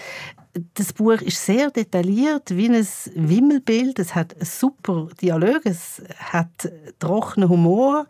Das 0.74 0.92
Buch 0.92 1.20
ist 1.20 1.44
sehr 1.44 1.70
detailliert, 1.70 2.56
wie 2.56 2.68
ein 2.68 2.86
Wimmelbild. 3.14 3.98
Es 3.98 4.14
hat 4.14 4.36
super 4.40 5.08
Dialog, 5.20 5.62
es 5.64 6.02
hat 6.16 6.70
trockenen 7.00 7.48
Humor. 7.48 8.06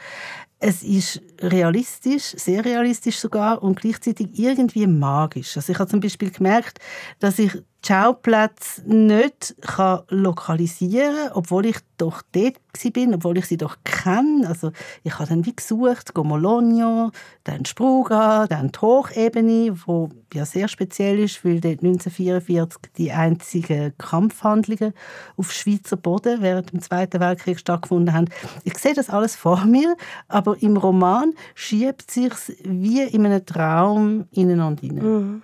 Es 0.59 0.83
ist 0.83 1.23
realistisch, 1.41 2.35
sehr 2.37 2.65
realistisch 2.65 3.19
sogar 3.19 3.63
und 3.63 3.81
gleichzeitig 3.81 4.29
irgendwie 4.39 4.87
magisch. 4.87 5.57
Also 5.57 5.73
ich 5.73 5.79
habe 5.79 5.91
zum 5.91 6.01
Beispiel 6.01 6.31
gemerkt, 6.31 6.79
dass 7.19 7.39
ich 7.39 7.53
Schauplätze 7.87 8.83
nicht 8.87 9.55
kann 9.61 10.01
lokalisieren 10.09 11.29
kann, 11.29 11.33
obwohl 11.35 11.67
ich 11.67 11.77
doch 11.99 12.23
dort 12.33 12.59
bin, 12.93 13.15
obwohl 13.15 13.39
ich 13.39 13.47
sie 13.47 13.57
doch 13.57 13.77
kenne. 13.85 14.49
Also 14.49 14.73
ich 15.05 15.19
habe 15.19 15.29
dann 15.29 15.47
wie 15.47 15.55
gesucht, 15.55 16.15
Gomologno, 16.15 17.11
dann 17.45 17.65
Spruga, 17.65 18.47
dann 18.47 18.73
die 18.73 18.79
Hochebene, 18.81 19.77
wo 19.87 20.11
ja 20.33 20.45
sehr 20.45 20.69
speziell 20.69 21.19
ist, 21.21 21.45
weil 21.45 21.61
dort 21.61 21.83
1944 21.83 22.81
die 22.97 23.13
einzigen 23.13 23.97
Kampfhandlungen 23.99 24.93
auf 25.37 25.53
Schweizer 25.53 25.97
Boden 25.97 26.43
während 26.43 26.73
dem 26.73 26.81
Zweiten 26.81 27.21
Weltkrieg 27.21 27.59
stattgefunden 27.59 28.15
haben. 28.15 28.29
Ich 28.65 28.79
sehe 28.79 28.95
das 28.95 29.11
alles 29.11 29.37
vor 29.37 29.65
mir, 29.67 29.97
aber 30.29 30.61
im 30.61 30.77
Roman 30.77 31.35
schiebt 31.55 32.11
sich 32.11 32.33
wie 32.65 33.03
in 33.03 33.27
einem 33.27 33.45
Traum 33.47 34.27
ineinander. 34.33 34.93
Mhm. 34.93 35.43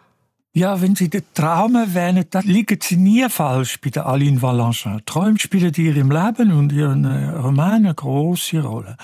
Ja, 0.53 0.81
wenn 0.81 0.97
Sie 0.97 1.09
den 1.09 1.23
Traum 1.33 1.77
erwähnen, 1.77 2.25
dann 2.29 2.45
liegen 2.45 2.77
Sie 2.83 2.97
nie 2.97 3.29
falsch 3.29 3.81
bei 3.81 3.91
der 3.91 4.07
Aline 4.07 4.43
Valenchin. 4.43 5.01
Träume 5.07 5.39
spielen 5.39 5.73
in 5.73 5.85
ihrem 5.85 6.11
Leben 6.11 6.51
und 6.51 6.73
ihren 6.73 7.07
Roman 7.07 7.85
eine 7.85 7.95
grosse 7.95 8.61
Rolle. 8.61 8.97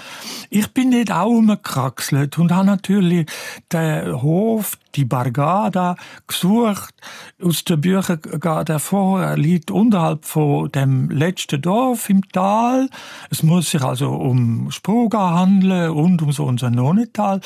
Ich 0.51 0.67
bin 0.73 0.89
nicht 0.89 1.13
auch 1.13 1.27
umgekraxelt 1.31 2.37
und 2.39 2.51
habe 2.51 2.67
natürlich 2.67 3.31
den 3.73 4.21
Hof, 4.23 4.77
die 4.97 5.05
Bargada 5.05 5.97
gesucht. 6.27 6.95
Aus 7.43 7.65
den 7.65 7.81
Büchern 7.81 8.21
geht 8.23 8.69
hervor, 8.69 9.23
er 9.23 9.37
liegt 9.37 9.71
unterhalb 9.71 10.25
von 10.25 10.71
dem 10.73 11.11
letzten 11.11 11.61
Dorf 11.61 12.09
im 12.09 12.27
Tal. 12.31 12.89
Es 13.31 13.43
muss 13.43 13.71
sich 13.71 13.83
also 13.83 14.11
um 14.11 14.71
Spruga 14.71 15.35
handeln 15.35 15.91
und 15.91 16.23
um 16.23 16.33
so 16.33 16.45
unser 16.45 16.71
Nonnetal. 16.71 17.41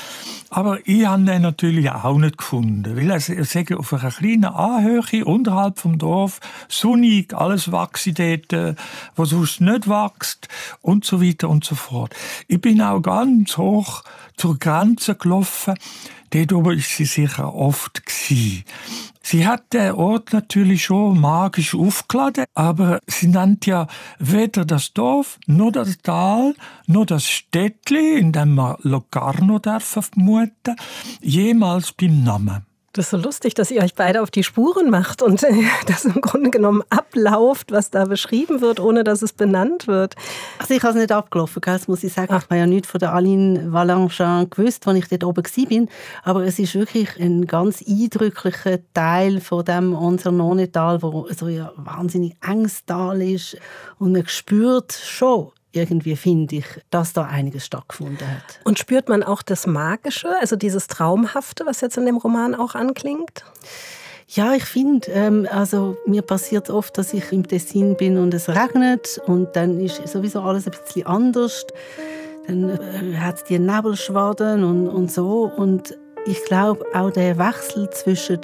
Aber 0.49 0.79
ich 0.87 1.07
habe 1.07 1.25
den 1.25 1.43
natürlich 1.43 1.91
auch 1.91 2.19
nicht 2.19 2.39
gefunden, 2.39 2.97
weil 2.97 3.11
er, 3.11 3.21
sagt, 3.21 3.73
auf 3.73 3.93
einer 3.93 4.11
kleinen 4.11 4.45
Anhöhe 4.45 5.25
unterhalb 5.25 5.79
vom 5.79 5.99
Dorf, 5.99 6.41
sonnig, 6.69 7.35
alles 7.35 7.73
wächst 7.73 8.19
dort, 8.19 8.53
äh, 8.53 8.75
was 9.17 9.31
sonst 9.31 9.61
nicht 9.61 9.89
wächst 9.89 10.49
und 10.83 11.05
so 11.05 11.23
weiter 11.23 11.49
und 11.49 11.65
so 11.65 11.75
fort. 11.75 12.15
Ich 12.49 12.61
bin 12.61 12.81
auch 12.81 13.01
ganz 13.01 13.57
hoch 13.57 14.03
zur 14.37 14.59
Grenze 14.59 15.15
gelaufen 15.15 15.75
Dort 16.31 16.53
oben 16.53 16.79
ist 16.79 16.97
sie 16.97 17.05
sicher 17.05 17.55
oft 17.55 18.07
gewesen. 18.07 18.65
Sie 19.23 19.47
hat 19.47 19.73
den 19.73 19.93
Ort 19.93 20.33
natürlich 20.33 20.85
schon 20.85 21.21
magisch 21.21 21.75
aufgeladen, 21.75 22.47
aber 22.55 23.01
sie 23.07 23.29
nennt 23.29 23.67
ja 23.67 23.87
weder 24.19 24.65
das 24.65 24.93
Dorf, 24.93 25.39
noch 25.47 25.73
das 25.73 25.99
Tal, 25.99 26.55
noch 26.87 27.05
das 27.05 27.27
Städtli, 27.27 28.19
in 28.19 28.33
dem 28.33 28.55
man 28.55 28.77
Locarno 28.83 29.59
darf 29.59 29.85
vermuten, 29.85 30.77
jemals 31.21 31.93
beim 31.93 32.25
Namen. 32.25 32.70
Das 32.93 33.05
ist 33.05 33.11
so 33.11 33.17
lustig, 33.19 33.55
dass 33.55 33.71
ihr 33.71 33.83
euch 33.83 33.95
beide 33.95 34.21
auf 34.21 34.33
die 34.33 34.43
Spuren 34.43 34.91
macht 34.91 35.23
und 35.23 35.45
äh, 35.45 35.53
das 35.87 36.05
im 36.05 36.21
Grunde 36.21 36.51
genommen 36.51 36.83
ablauft, 36.91 37.71
was 37.71 37.91
da 37.91 38.05
beschrieben 38.05 38.61
wird, 38.61 38.81
ohne 38.81 39.05
dass 39.05 39.23
es 39.23 39.33
benannt 39.33 39.87
wird. 39.87 40.17
Also 40.59 40.75
ich 40.75 40.83
habe 40.83 40.95
es 40.95 40.99
nicht 40.99 41.13
abgelaufen, 41.13 41.63
das 41.65 41.87
muss 41.87 42.03
ich 42.03 42.13
sagen. 42.13 42.33
Ach. 42.33 42.43
Ich 42.43 42.51
habe 42.51 42.59
ja 42.59 42.67
nichts 42.67 42.91
von 42.91 42.99
der 42.99 43.15
Aline 43.15 43.73
Valanchin 43.73 44.51
gewusst, 44.51 44.89
als 44.89 44.99
ich 44.99 45.09
dort 45.09 45.23
oben 45.23 45.45
war. 45.45 45.87
Aber 46.25 46.45
es 46.45 46.59
ist 46.59 46.75
wirklich 46.75 47.17
ein 47.21 47.47
ganz 47.47 47.81
eindrücklicher 47.87 48.81
Teil 48.93 49.41
von 49.41 49.65
dem 49.65 49.95
unser 49.95 50.33
Nonetal, 50.33 51.01
wo 51.01 51.29
so 51.31 51.47
ein 51.47 51.69
wahnsinnig 51.77 52.35
enges 52.45 52.85
Tal 52.87 53.23
ist. 53.23 53.57
Und 54.01 54.13
man 54.13 54.27
spürt 54.27 54.93
schon, 54.93 55.53
irgendwie 55.73 56.17
finde 56.17 56.57
ich, 56.57 56.67
dass 56.91 57.13
da 57.13 57.25
einiges 57.25 57.67
stattgefunden 57.67 58.27
hat. 58.27 58.61
Und 58.65 58.79
spürt 58.79 59.09
man 59.09 59.23
auch 59.23 59.43
das 59.43 59.67
Magische, 59.67 60.29
also 60.41 60.57
dieses 60.57 60.87
Traumhafte, 60.87 61.65
was 61.67 61.81
jetzt 61.81 61.97
in 61.97 62.07
dem 62.07 62.17
Roman 62.17 62.55
auch 62.55 62.75
anklingt? 62.75 63.45
Ja, 64.29 64.55
ich 64.55 64.65
finde, 64.65 65.11
ähm, 65.11 65.49
also 65.51 65.97
mir 66.07 66.23
passiert 66.23 66.71
oft, 66.71 66.97
dass 66.97 67.13
ich 67.13 67.33
im 67.33 67.47
Tessin 67.47 67.97
bin 67.97 68.17
und 68.17 68.33
es 68.33 68.49
regnet 68.49 69.21
und 69.27 69.57
dann 69.57 69.81
ist 69.81 70.07
sowieso 70.07 70.41
alles 70.43 70.67
ein 70.67 70.73
bisschen 70.85 71.07
anders. 71.07 71.67
Dann 72.47 72.71
äh, 72.71 73.17
hat 73.17 73.37
es 73.39 73.45
die 73.45 73.59
Nebelschwaden 73.59 74.63
und, 74.63 74.89
und 74.89 75.11
so 75.11 75.51
und 75.57 75.97
ich 76.27 76.45
glaube 76.45 76.85
auch 76.95 77.11
der 77.11 77.39
Wechsel 77.39 77.91
zwischen 77.91 78.41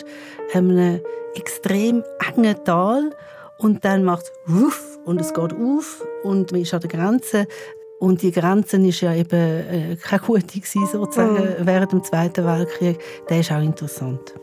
einem 0.54 1.00
extrem 1.34 2.02
engen 2.26 2.56
Tal 2.64 3.10
und 3.58 3.84
dann 3.84 4.04
macht 4.04 4.30
es 4.46 4.98
und 5.04 5.20
es 5.20 5.32
geht 5.32 5.52
auf 5.52 6.04
und 6.24 6.52
man 6.52 6.60
ist 6.60 6.74
an 6.74 6.80
der 6.80 6.90
Grenze. 6.90 7.46
Und 7.98 8.20
die 8.20 8.30
Grenze 8.30 8.76
ist 8.76 9.00
ja 9.00 9.14
eben 9.14 9.40
äh, 9.40 9.96
keine 9.96 10.20
gute 10.20 10.60
gewesen, 10.60 10.86
sozusagen 10.86 11.34
mhm. 11.34 11.66
während 11.66 11.92
dem 11.92 12.04
Zweiten 12.04 12.44
Weltkrieg. 12.44 12.98
Der 13.30 13.40
ist 13.40 13.50
auch 13.50 13.62
interessant. 13.62 14.34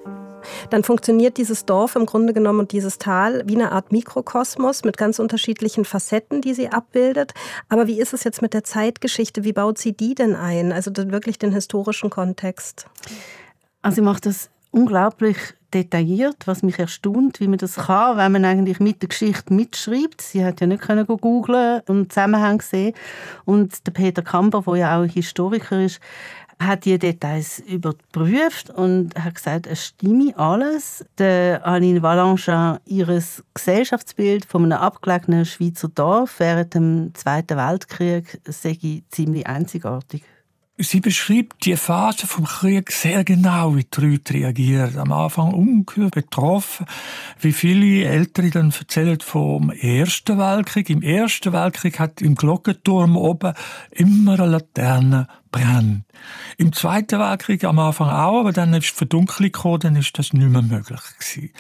Dann 0.69 0.83
funktioniert 0.83 1.37
dieses 1.37 1.65
Dorf 1.65 1.95
im 1.95 2.05
Grunde 2.05 2.33
genommen 2.33 2.59
und 2.59 2.71
dieses 2.71 2.97
Tal 2.97 3.43
wie 3.45 3.55
eine 3.55 3.71
Art 3.71 3.91
Mikrokosmos 3.91 4.83
mit 4.83 4.97
ganz 4.97 5.19
unterschiedlichen 5.19 5.85
Facetten, 5.85 6.41
die 6.41 6.53
sie 6.53 6.69
abbildet. 6.69 7.33
Aber 7.69 7.87
wie 7.87 7.99
ist 7.99 8.13
es 8.13 8.23
jetzt 8.23 8.41
mit 8.41 8.53
der 8.53 8.63
Zeitgeschichte? 8.63 9.43
Wie 9.43 9.53
baut 9.53 9.77
sie 9.77 9.93
die 9.93 10.15
denn 10.15 10.35
ein? 10.35 10.71
Also 10.71 10.91
wirklich 10.95 11.37
den 11.37 11.51
historischen 11.51 12.09
Kontext? 12.09 12.87
Also 13.81 13.95
sie 13.95 14.01
macht 14.01 14.25
das 14.25 14.49
unglaublich 14.71 15.37
detailliert, 15.73 16.45
was 16.45 16.63
mich 16.63 16.79
erstaunt, 16.79 17.39
wie 17.39 17.47
man 17.47 17.57
das 17.57 17.75
kann, 17.75 18.17
wenn 18.17 18.31
man 18.31 18.45
eigentlich 18.45 18.79
mit 18.79 19.01
der 19.01 19.09
Geschichte 19.09 19.53
mitschreibt. 19.53 20.21
Sie 20.21 20.43
hat 20.43 20.61
ja 20.61 20.67
nicht 20.67 20.83
können 20.83 21.05
googlen 21.05 21.81
und 21.87 22.11
Zusammenhang 22.11 22.61
sehen. 22.61 22.93
Und 23.45 23.85
der 23.87 23.91
Peter 23.91 24.21
Kamper, 24.21 24.63
der 24.65 24.75
ja 24.75 24.99
auch 24.99 25.05
Historiker 25.05 25.81
ist, 25.81 25.99
hat 26.59 26.85
die 26.85 26.97
Details 26.97 27.59
überprüft 27.59 28.69
und 28.69 29.15
hat 29.15 29.35
gesagt, 29.35 29.67
es 29.67 29.85
stimme 29.87 30.37
alles. 30.37 31.05
Der 31.17 31.65
Aline 31.65 32.01
Valanchin, 32.01 32.77
ihr 32.85 33.21
Gesellschaftsbild 33.53 34.45
von 34.45 34.63
einem 34.63 34.79
abgelegenen 34.79 35.45
Schweizer 35.45 35.89
Dorf 35.89 36.39
während 36.39 36.73
dem 36.73 37.11
Zweiten 37.15 37.57
Weltkrieg, 37.57 38.39
sei 38.45 39.03
ziemlich 39.09 39.47
einzigartig. 39.47 40.23
Sie 40.77 41.01
beschreibt 41.01 41.65
die 41.65 41.75
Phase 41.75 42.25
vom 42.25 42.45
Krieg 42.45 42.91
sehr 42.91 43.23
genau, 43.23 43.75
wie 43.75 43.83
die 43.83 44.01
Leute 44.01 44.33
reagieren. 44.33 44.97
Am 44.97 45.11
Anfang 45.11 45.53
ungeheuer 45.53 46.09
betroffen, 46.09 46.87
wie 47.39 47.53
viele 47.53 48.05
Ältere 48.05 48.49
dann 48.49 48.73
erzählen 48.77 49.19
vom 49.19 49.69
Ersten 49.69 50.39
Weltkrieg. 50.39 50.89
Im 50.89 51.03
Ersten 51.03 51.53
Weltkrieg 51.53 51.99
hat 51.99 52.23
im 52.23 52.33
Glockenturm 52.33 53.17
oben 53.17 53.53
immer 53.91 54.39
eine 54.39 54.47
Laterne 54.47 55.27
brennt. 55.53 56.03
Im 56.57 56.73
Zweiten 56.73 57.19
Weltkrieg 57.19 57.63
am 57.63 57.79
Anfang 57.79 58.09
auch, 58.09 58.41
aber 58.41 58.51
dann 58.51 58.73
ist 58.73 58.91
die 58.91 58.97
Verdunkelung 58.97 59.51
gekommen, 59.51 59.79
dann 59.79 59.95
ist 59.95 60.17
das 60.17 60.33
nicht 60.33 60.49
mehr 60.49 60.61
möglich 60.61 61.01
gewesen. 61.19 61.51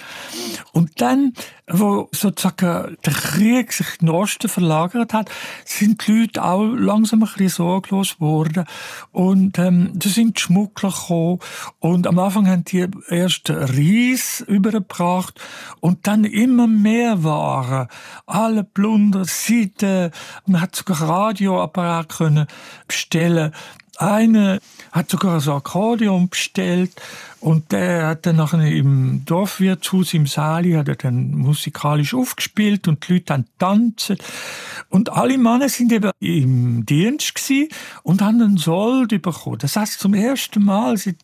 Und 0.71 1.01
dann, 1.01 1.33
wo 1.67 2.09
sozusagen 2.11 2.97
der 3.05 3.13
Krieg 3.13 3.71
sich 3.71 3.87
in 3.99 4.07
den 4.07 4.15
Osten 4.15 4.49
verlagert 4.49 5.13
hat, 5.13 5.29
sind 5.65 6.05
die 6.05 6.11
Leute 6.21 6.43
auch 6.43 6.63
langsam 6.63 7.23
ein 7.23 7.29
bisschen 7.29 7.49
sorglos 7.49 8.15
geworden 8.15 8.65
und 9.11 9.57
ähm, 9.59 9.91
da 9.93 10.09
sind 10.09 10.37
die 10.37 10.41
Schmuggler 10.41 10.91
gekommen 10.91 11.39
und 11.79 12.07
am 12.07 12.19
Anfang 12.19 12.47
haben 12.47 12.65
die 12.65 12.87
erst 13.09 13.49
Reis 13.49 14.43
übergebracht 14.47 15.39
und 15.79 16.07
dann 16.07 16.23
immer 16.23 16.67
mehr 16.67 17.23
Waren. 17.23 17.87
Alle 18.25 18.63
Plunder, 18.63 19.25
Seiten, 19.25 20.11
man 20.45 20.61
hat 20.61 20.75
sogar 20.75 21.01
Radioapparat 21.01 22.09
können 22.09 22.47
bestellen 22.87 23.53
eine 23.97 24.59
hat 24.91 25.09
sogar 25.09 25.41
ein 25.41 25.49
Akkordeon 25.49 26.29
bestellt 26.29 26.91
und 27.39 27.71
der 27.71 28.07
hat 28.07 28.25
dann 28.25 28.37
nachher 28.37 28.65
im 28.65 29.23
Dorfwirtshaus 29.25 30.13
im 30.13 30.27
Saali 30.27 30.73
hat 30.73 30.87
er 30.87 30.95
dann 30.95 31.31
musikalisch 31.31 32.13
aufgespielt 32.13 32.87
und 32.87 33.07
die 33.07 33.13
Leute 33.13 33.33
haben 33.33 33.45
tanzen 33.59 34.17
und 34.89 35.11
alle 35.11 35.37
Männer 35.37 35.69
sind 35.69 35.91
eben 35.91 36.11
im 36.19 36.85
Dienst 36.85 37.33
und 38.03 38.21
haben 38.21 38.41
einen 38.41 38.57
Sold 38.57 39.09
bekommen. 39.21 39.57
Das 39.59 39.75
heißt 39.75 39.99
zum 39.99 40.13
ersten 40.13 40.63
Mal 40.63 40.97
seit 40.97 41.17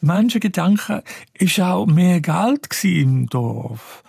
Menschengedanken 0.00 1.02
ist 1.32 1.60
auch 1.60 1.86
mehr 1.86 2.20
Geld 2.20 2.68
im 2.84 3.26
Dorf. 3.28 4.02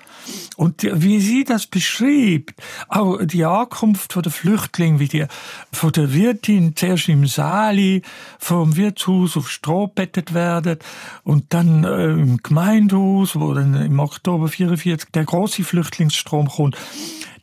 Und 0.56 0.84
wie 0.84 1.19
sie 1.19 1.43
das 1.43 1.67
beschreibt, 1.67 2.56
auch 2.88 3.19
die 3.23 3.45
Ankunft 3.45 4.15
der 4.15 4.32
Flüchtlinge, 4.32 4.99
wie 4.99 5.08
die 5.08 5.25
von 5.71 5.91
der 5.91 6.13
Wirtin 6.13 6.75
zuerst 6.75 7.10
im 7.10 7.28
Saali 7.28 8.01
vom 8.39 8.75
Wirtshaus 8.75 9.38
auf 9.38 9.49
Stroh 9.49 9.88
bettet 9.88 10.34
werden 10.34 10.80
und 11.23 11.54
dann 11.54 11.84
äh, 11.84 12.12
im 12.12 12.38
Gemeindehaus, 12.38 13.36
wo 13.36 13.54
dann 13.54 13.75
im 13.75 13.99
Oktober 13.99 14.47
44 14.47 15.10
der 15.12 15.25
große 15.25 15.63
Flüchtlingsstrom 15.63 16.47
kommt, 16.47 16.78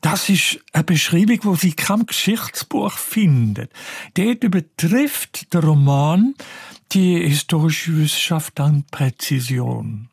Das 0.02 0.28
ist 0.28 0.58
eine 0.72 0.82
Beschreibung, 0.82 1.38
wo 1.42 1.54
sie 1.54 1.74
kein 1.74 2.06
Geschichtsbuch 2.06 2.98
findet. 2.98 3.70
Dort 4.14 4.42
übertrifft 4.42 5.54
der 5.54 5.62
Roman 5.62 6.34
die 6.90 7.20
historische 7.24 7.96
Wissenschaft 7.96 8.58
an 8.58 8.84
Präzision. 8.90 10.08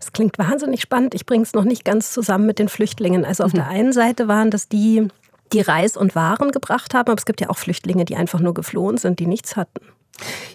Es 0.00 0.12
klingt 0.12 0.38
wahnsinnig 0.38 0.82
spannend. 0.82 1.14
Ich 1.14 1.26
bringe 1.26 1.42
es 1.42 1.54
noch 1.54 1.64
nicht 1.64 1.84
ganz 1.84 2.12
zusammen 2.12 2.46
mit 2.46 2.58
den 2.58 2.68
Flüchtlingen. 2.68 3.24
Also 3.24 3.44
auf 3.44 3.52
mhm. 3.52 3.58
der 3.58 3.68
einen 3.68 3.92
Seite 3.92 4.28
waren 4.28 4.50
das 4.50 4.68
die, 4.68 5.08
die 5.52 5.60
Reis 5.60 5.96
und 5.96 6.14
Waren 6.14 6.50
gebracht 6.50 6.94
haben, 6.94 7.10
aber 7.10 7.18
es 7.18 7.26
gibt 7.26 7.40
ja 7.40 7.50
auch 7.50 7.58
Flüchtlinge, 7.58 8.04
die 8.04 8.16
einfach 8.16 8.40
nur 8.40 8.54
geflohen 8.54 8.98
sind, 8.98 9.18
die 9.18 9.26
nichts 9.26 9.56
hatten. 9.56 9.80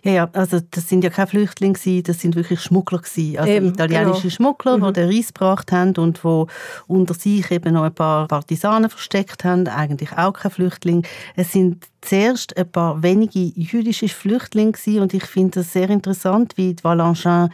Ja, 0.03 0.11
ja, 0.11 0.29
also 0.33 0.59
das 0.71 0.87
sind 0.87 1.03
ja 1.03 1.09
keine 1.09 1.27
Flüchtlinge, 1.27 2.03
das 2.03 2.21
sind 2.21 2.35
wirklich 2.35 2.61
Schmuggler 2.61 2.99
gewesen. 2.99 3.37
Also 3.37 3.51
eben, 3.51 3.69
italienische 3.69 4.21
genau. 4.21 4.33
Schmuggler, 4.33 4.77
mhm. 4.77 4.85
die 4.85 4.93
den 4.93 5.09
Reis 5.09 5.27
gebracht 5.27 5.71
haben 5.71 5.95
und 5.97 6.23
wo 6.23 6.47
unter 6.87 7.13
sich 7.13 7.49
eben 7.51 7.73
noch 7.73 7.83
ein 7.83 7.93
paar 7.93 8.27
Partisanen 8.27 8.89
versteckt 8.89 9.43
haben, 9.43 9.67
eigentlich 9.67 10.11
auch 10.13 10.33
keine 10.33 10.53
Flüchtlinge. 10.53 11.01
Es 11.35 11.51
sind 11.51 11.85
zuerst 12.01 12.55
ein 12.55 12.71
paar 12.71 13.01
wenige 13.03 13.39
jüdische 13.39 14.07
Flüchtlinge 14.07 14.73
gewesen 14.73 15.01
und 15.01 15.13
ich 15.13 15.25
finde 15.25 15.59
das 15.59 15.73
sehr 15.73 15.89
interessant, 15.89 16.53
wie 16.55 16.73
die 16.73 16.83
Valenchin 16.83 17.49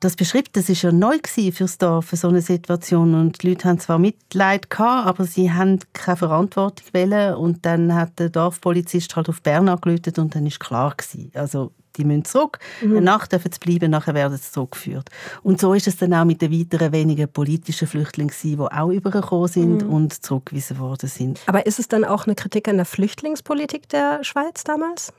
das 0.00 0.14
beschreibt, 0.14 0.56
das 0.56 0.68
ist 0.68 0.82
ja 0.82 0.92
neu 0.92 1.18
für 1.24 1.64
das 1.64 1.78
Dorf, 1.78 2.10
so 2.12 2.28
eine 2.28 2.42
Situation. 2.42 3.14
Und 3.14 3.42
die 3.42 3.50
Leute 3.50 3.68
haben 3.68 3.78
zwar 3.78 3.98
Mitleid 3.98 4.68
gehabt, 4.68 5.06
aber 5.06 5.24
sie 5.24 5.52
haben 5.52 5.80
keine 5.94 6.18
Verantwortung 6.18 6.86
wollen. 6.92 7.34
Und 7.34 7.64
dann 7.64 7.94
hat 7.94 8.18
der 8.18 8.28
Dorfpolizist 8.28 9.16
halt 9.16 9.28
auf 9.28 9.40
Bern 9.40 9.68
angerufen 9.68 10.12
und 10.18 10.34
dann 10.34 10.46
ist 10.46 10.60
klar 10.60 10.94
gewesen. 10.94 11.30
Also, 11.34 11.72
die 11.96 12.04
müssen 12.04 12.26
zurück. 12.26 12.58
Mhm. 12.82 12.90
Eine 12.90 13.00
Nacht 13.00 13.32
dürfen 13.32 13.50
sie 13.50 13.58
bleiben, 13.58 13.90
nachher 13.90 14.12
werden 14.12 14.36
sie 14.36 14.52
zurückgeführt. 14.52 15.08
Und 15.42 15.60
so 15.60 15.72
ist 15.72 15.86
es 15.86 15.96
dann 15.96 16.12
auch 16.12 16.26
mit 16.26 16.42
den 16.42 16.52
weiteren 16.52 16.92
wenigen 16.92 17.28
politischen 17.28 17.88
Flüchtlingen 17.88 18.34
die 18.42 18.58
auch 18.58 18.90
übergekommen 18.90 19.48
sind 19.48 19.82
mhm. 19.82 19.90
und 19.90 20.24
zurückgewiesen 20.24 20.78
worden 20.78 21.08
sind. 21.08 21.40
Aber 21.46 21.64
ist 21.64 21.78
es 21.78 21.88
dann 21.88 22.04
auch 22.04 22.26
eine 22.26 22.34
Kritik 22.34 22.68
an 22.68 22.76
der 22.76 22.84
Flüchtlingspolitik 22.84 23.88
der 23.88 24.22
Schweiz 24.24 24.62
damals? 24.62 25.12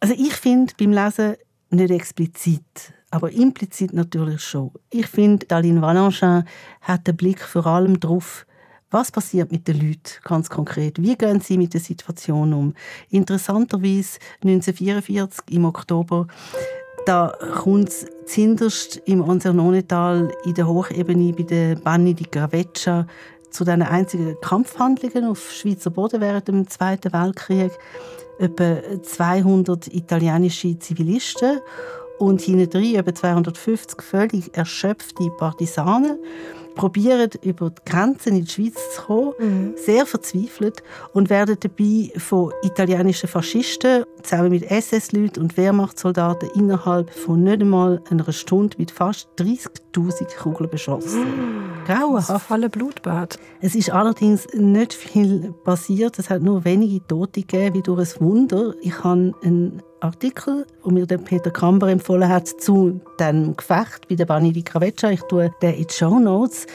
Also 0.00 0.14
ich 0.18 0.34
finde 0.34 0.74
beim 0.78 0.92
Lesen 0.92 1.36
nicht 1.70 1.90
explizit 1.90 2.92
aber 3.16 3.32
implizit 3.32 3.94
natürlich 3.94 4.42
schon. 4.42 4.72
Ich 4.90 5.06
finde, 5.06 5.46
Aline 5.48 5.80
Valenchin 5.80 6.44
hat 6.82 7.06
den 7.06 7.16
Blick 7.16 7.40
vor 7.40 7.66
allem 7.66 7.98
darauf, 7.98 8.44
was 8.90 9.10
passiert 9.10 9.50
mit 9.50 9.66
den 9.66 9.80
Leuten 9.80 10.20
ganz 10.22 10.50
konkret? 10.50 11.00
Wie 11.00 11.16
gehen 11.16 11.40
sie 11.40 11.56
mit 11.56 11.72
der 11.72 11.80
Situation 11.80 12.52
um? 12.52 12.74
Interessanterweise 13.08 14.18
1944 14.44 15.44
im 15.50 15.64
Oktober, 15.64 16.26
da 17.06 17.32
kommt 17.62 17.88
es 17.88 18.06
zinderst 18.26 18.96
im 19.06 19.22
Ansernone-Tal 19.22 20.30
in 20.44 20.54
der 20.54 20.66
Hochebene 20.66 21.32
bei 21.32 21.44
der 21.44 21.76
Banni 21.76 22.12
di 22.12 22.24
Graveccia 22.30 23.06
zu 23.50 23.64
den 23.64 23.80
einzigen 23.80 24.36
Kampfhandlungen 24.42 25.24
auf 25.24 25.52
Schweizer 25.52 25.90
Boden 25.90 26.20
während 26.20 26.48
dem 26.48 26.68
Zweiten 26.68 27.14
Weltkrieg. 27.14 27.72
Etwa 28.38 28.76
200 29.02 29.86
italienische 29.94 30.78
Zivilisten 30.78 31.60
und 32.18 32.40
hinten 32.40 32.70
drin 32.70 32.96
etwa 32.96 33.14
250 33.14 34.02
völlig 34.02 34.56
erschöpfte 34.56 35.30
Partisanen 35.38 36.18
probieren 36.76 37.30
über 37.42 37.70
die 37.70 37.90
Grenzen 37.90 38.36
in 38.36 38.44
die 38.44 38.50
Schweiz 38.50 38.74
zu 38.94 39.02
kommen, 39.02 39.32
mhm. 39.40 39.74
sehr 39.76 40.06
verzweifelt 40.06 40.84
und 41.12 41.30
werden 41.30 41.56
dabei 41.58 42.12
von 42.18 42.52
italienischen 42.62 43.28
Faschisten 43.28 44.04
zusammen 44.22 44.50
mit 44.50 44.70
SS-Leuten 44.70 45.40
und 45.40 45.56
Wehrmachtssoldaten 45.56 46.50
innerhalb 46.54 47.10
von 47.10 47.42
nicht 47.42 47.62
einmal 47.62 48.00
einer 48.10 48.30
Stunde 48.32 48.76
mit 48.78 48.90
fast 48.90 49.28
30.000 49.38 50.36
Kugeln 50.36 50.70
beschossen. 50.70 51.20
Mhm. 51.20 51.66
Grauenhaft. 51.86 52.46
Volle 52.46 52.68
Blutbad. 52.68 53.38
Es 53.60 53.74
ist 53.74 53.90
allerdings 53.90 54.46
nicht 54.52 54.92
viel 54.92 55.54
passiert. 55.64 56.18
Es 56.18 56.30
hat 56.30 56.42
nur 56.42 56.64
wenige 56.64 57.04
Tote 57.06 57.40
gegeben, 57.40 57.76
wie 57.76 57.82
durch 57.82 58.16
ein 58.16 58.20
Wunder. 58.20 58.74
Ich 58.82 59.02
habe 59.02 59.32
einen 59.42 59.82
Artikel, 60.06 60.66
den 60.84 60.94
mir 60.94 61.06
der 61.06 61.18
Peter 61.18 61.50
Kamber 61.50 61.88
empfohlen 61.88 62.28
hat, 62.28 62.48
zu 62.48 63.00
dem 63.20 63.56
Gefecht 63.56 64.08
bei 64.08 64.14
der 64.14 64.26
Bani 64.26 64.52
di 64.52 64.62
Craveccia. 64.62 65.10
Ich 65.10 65.22
tue 65.22 65.52
den 65.62 65.74
in 65.74 65.86
die 65.86 65.92
Show 65.92 66.18
Notes. 66.18 66.66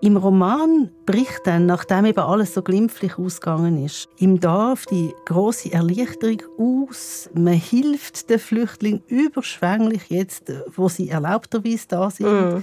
Im 0.00 0.16
Roman 0.16 0.90
bricht 1.06 1.40
dann, 1.44 1.66
nachdem 1.66 2.04
eben 2.04 2.20
alles 2.20 2.54
so 2.54 2.62
glimpflich 2.62 3.18
ausgegangen 3.18 3.84
ist, 3.84 4.08
im 4.18 4.40
Dorf 4.40 4.86
die 4.86 5.12
große 5.24 5.72
Erleichterung 5.72 6.42
aus. 6.58 7.30
Man 7.34 7.54
hilft 7.54 8.28
den 8.30 8.38
Flüchtlingen 8.38 9.02
überschwänglich 9.08 10.08
jetzt, 10.08 10.52
wo 10.74 10.88
sie 10.88 11.08
erlaubterweise 11.08 11.88
da 11.88 12.10
sind. 12.10 12.26
Mm 12.26 12.62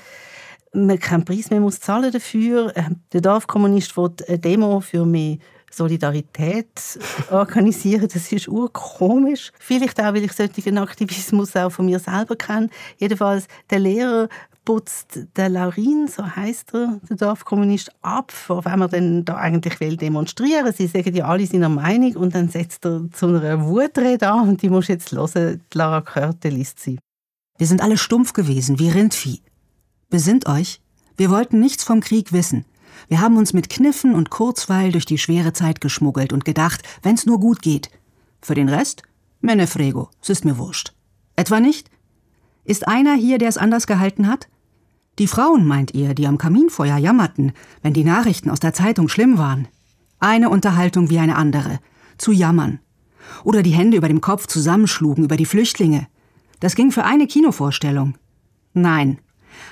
man 0.73 0.99
keinen 0.99 1.25
Preis 1.25 1.49
mehr 1.49 1.59
muss 1.59 1.79
zahlen 1.79 2.11
dafür. 2.11 2.73
Der 3.13 3.21
Dorfkommunist 3.21 3.95
will 3.95 4.09
eine 4.27 4.39
Demo 4.39 4.79
für 4.79 5.05
mehr 5.05 5.37
Solidarität 5.75 6.99
organisieren. 7.31 8.07
Das 8.11 8.31
ist 8.31 8.47
urkomisch. 8.47 9.51
Vielleicht 9.59 9.99
auch, 9.99 10.13
weil 10.13 10.23
ich 10.23 10.33
solchen 10.33 10.77
Aktivismus 10.77 11.55
auch 11.55 11.71
von 11.71 11.85
mir 11.85 11.99
selber 11.99 12.35
kenne. 12.35 12.69
Jedenfalls, 12.97 13.47
der 13.69 13.79
Lehrer 13.79 14.29
putzt 14.65 15.19
der 15.35 15.49
Laurin, 15.49 16.07
so 16.07 16.25
heißt 16.25 16.73
er, 16.73 16.99
der 17.09 17.17
Dorfkommunist, 17.17 17.91
ab, 18.01 18.31
vor 18.31 18.63
wem 18.65 18.81
er 18.81 18.87
denn 18.87 19.25
da 19.25 19.35
eigentlich 19.35 19.79
will 19.79 19.97
demonstrieren. 19.97 20.73
Sie 20.73 20.87
sagen 20.87 21.15
ja 21.15 21.25
alle 21.25 21.45
seiner 21.45 21.69
Meinung 21.69 22.15
und 22.15 22.35
dann 22.35 22.49
setzt 22.49 22.85
er 22.85 23.09
zu 23.11 23.27
einer 23.27 23.65
Wutrede 23.65 24.29
an 24.29 24.49
und 24.49 24.61
die 24.61 24.69
muss 24.69 24.87
jetzt 24.87 25.11
hören. 25.11 25.61
Die 25.73 25.77
Lara 25.77 26.01
Körte 26.01 26.49
liest 26.49 26.79
sie. 26.79 26.99
Wir 27.57 27.67
sind 27.67 27.81
alle 27.81 27.97
stumpf 27.97 28.33
gewesen, 28.33 28.79
wie 28.79 28.89
Rindvieh. 28.89 29.41
Besinnt 30.09 30.47
euch, 30.47 30.81
wir 31.17 31.29
wollten 31.29 31.59
nichts 31.59 31.83
vom 31.83 31.99
Krieg 31.99 32.31
wissen. 32.31 32.65
Wir 33.07 33.21
haben 33.21 33.37
uns 33.37 33.53
mit 33.53 33.69
Kniffen 33.69 34.15
und 34.15 34.29
Kurzweil 34.29 34.91
durch 34.91 35.05
die 35.05 35.17
schwere 35.17 35.53
Zeit 35.53 35.81
geschmuggelt 35.81 36.33
und 36.33 36.45
gedacht, 36.45 36.81
wenn's 37.01 37.25
nur 37.25 37.39
gut 37.39 37.61
geht. 37.61 37.89
Für 38.41 38.55
den 38.55 38.69
Rest? 38.69 39.03
Mene 39.41 39.67
frego, 39.67 40.09
es 40.21 40.29
ist 40.29 40.45
mir 40.45 40.57
wurscht. 40.57 40.93
Etwa 41.35 41.59
nicht? 41.59 41.89
Ist 42.65 42.87
einer 42.87 43.15
hier, 43.15 43.37
der 43.37 43.49
es 43.49 43.57
anders 43.57 43.87
gehalten 43.87 44.27
hat? 44.27 44.47
Die 45.19 45.27
Frauen, 45.27 45.65
meint 45.65 45.93
ihr, 45.93 46.15
die 46.15 46.27
am 46.27 46.37
Kaminfeuer 46.37 46.97
jammerten, 46.97 47.51
wenn 47.81 47.93
die 47.93 48.03
Nachrichten 48.03 48.49
aus 48.49 48.59
der 48.59 48.73
Zeitung 48.73 49.09
schlimm 49.09 49.37
waren. 49.37 49.67
Eine 50.19 50.49
Unterhaltung 50.49 51.09
wie 51.09 51.19
eine 51.19 51.35
andere. 51.35 51.79
Zu 52.17 52.31
jammern. 52.31 52.79
Oder 53.43 53.63
die 53.63 53.71
Hände 53.71 53.97
über 53.97 54.07
dem 54.07 54.21
Kopf 54.21 54.47
zusammenschlugen 54.47 55.23
über 55.23 55.37
die 55.37 55.45
Flüchtlinge. 55.45 56.07
Das 56.59 56.75
ging 56.75 56.91
für 56.91 57.03
eine 57.03 57.27
Kinovorstellung. 57.27 58.15
Nein, 58.73 59.19